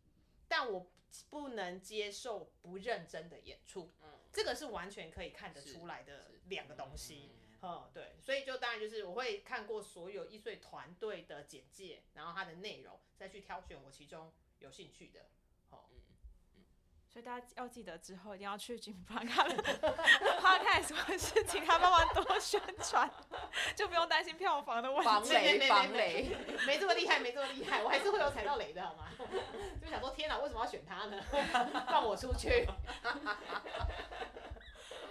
[0.48, 0.90] 但我
[1.28, 3.92] 不能接受不认真的演出。
[4.02, 7.30] 嗯，这个是完全可以看得出来的两个东西。
[7.62, 15.30] 嗯，对，所以就当然就是我会看过所有易碎团队的简介，然后它的内容，再去挑选我其中有兴趣的。
[17.12, 19.56] 所以大家要记得之后一定要去吉米布兰卡的
[20.40, 23.10] podcast 什么事情，他帮忙多宣传，
[23.74, 25.04] 就不用担心票房的问题。
[25.04, 26.36] 防雷， 防雷，
[26.68, 29.08] 没这么厉害，没这么厉害，我还是会有踩到雷的，好吗？
[29.82, 31.20] 就想说，天哪，为什么要选他呢？
[31.88, 32.68] 放我出去。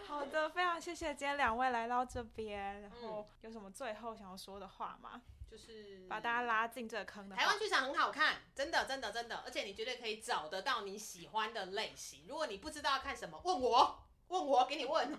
[0.07, 5.21] 好的，非常谢谢今天两位来到这边，然后有什么最后想要说的话吗？
[5.49, 7.35] 就是把大家拉进这个坑的。
[7.35, 12.25] 台湾剧场很好看，真的，真的，真的，而且你绝对可以找得到你喜欢的类型。
[12.27, 15.09] 如果你不知道要看什么，问我，问我，给你问。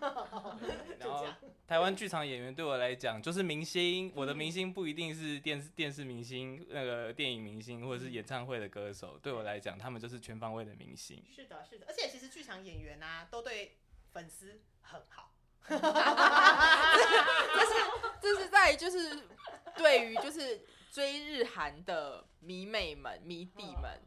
[1.00, 4.12] 就这样，台湾剧场演员对我来讲就是明星。
[4.14, 9.18] 我的明星不一定是电视电视明星，那个电影明星或者是演唱会的歌手。
[9.18, 11.24] 对我来讲，他们就是全方位的明星。
[11.34, 13.78] 是的，是的，而且其实剧场演员啊，都对
[14.12, 15.32] 粉丝很好。
[15.78, 17.72] 这是
[18.20, 19.28] 这是在就是。
[19.76, 20.60] 对于就是
[20.90, 23.98] 追日韩的迷妹们、迷弟们，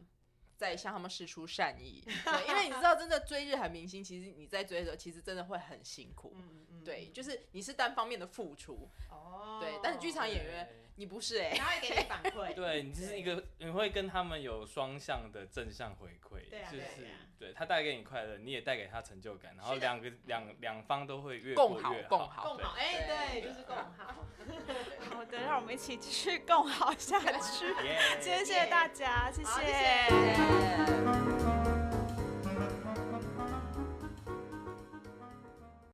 [0.56, 2.00] 在向他们示出善意。
[2.06, 6.36] 对，因为你知道，真的追日韩明星，其实你在追的时候，其实真的会很辛苦。
[6.84, 8.88] 对，就是你是单方面的付出。
[9.10, 9.58] 哦。
[9.60, 10.83] 对，但是剧场演员。
[10.96, 12.54] 你不是哎、欸，他会给你反馈。
[12.54, 24.26] 对，你这是一个，你会跟他们有双向的正向回馈，对啊、就是对，啊、对他带给你快乐，你也带给他成就感，然后两个两两方都会越共好，共好，共好，哎，对，就是共好。
[25.10, 27.66] 好的，让我们一起继续共好下去。
[27.82, 29.50] Yeah, 今天谢谢大家，谢谢。
[29.50, 31.53] 谢谢。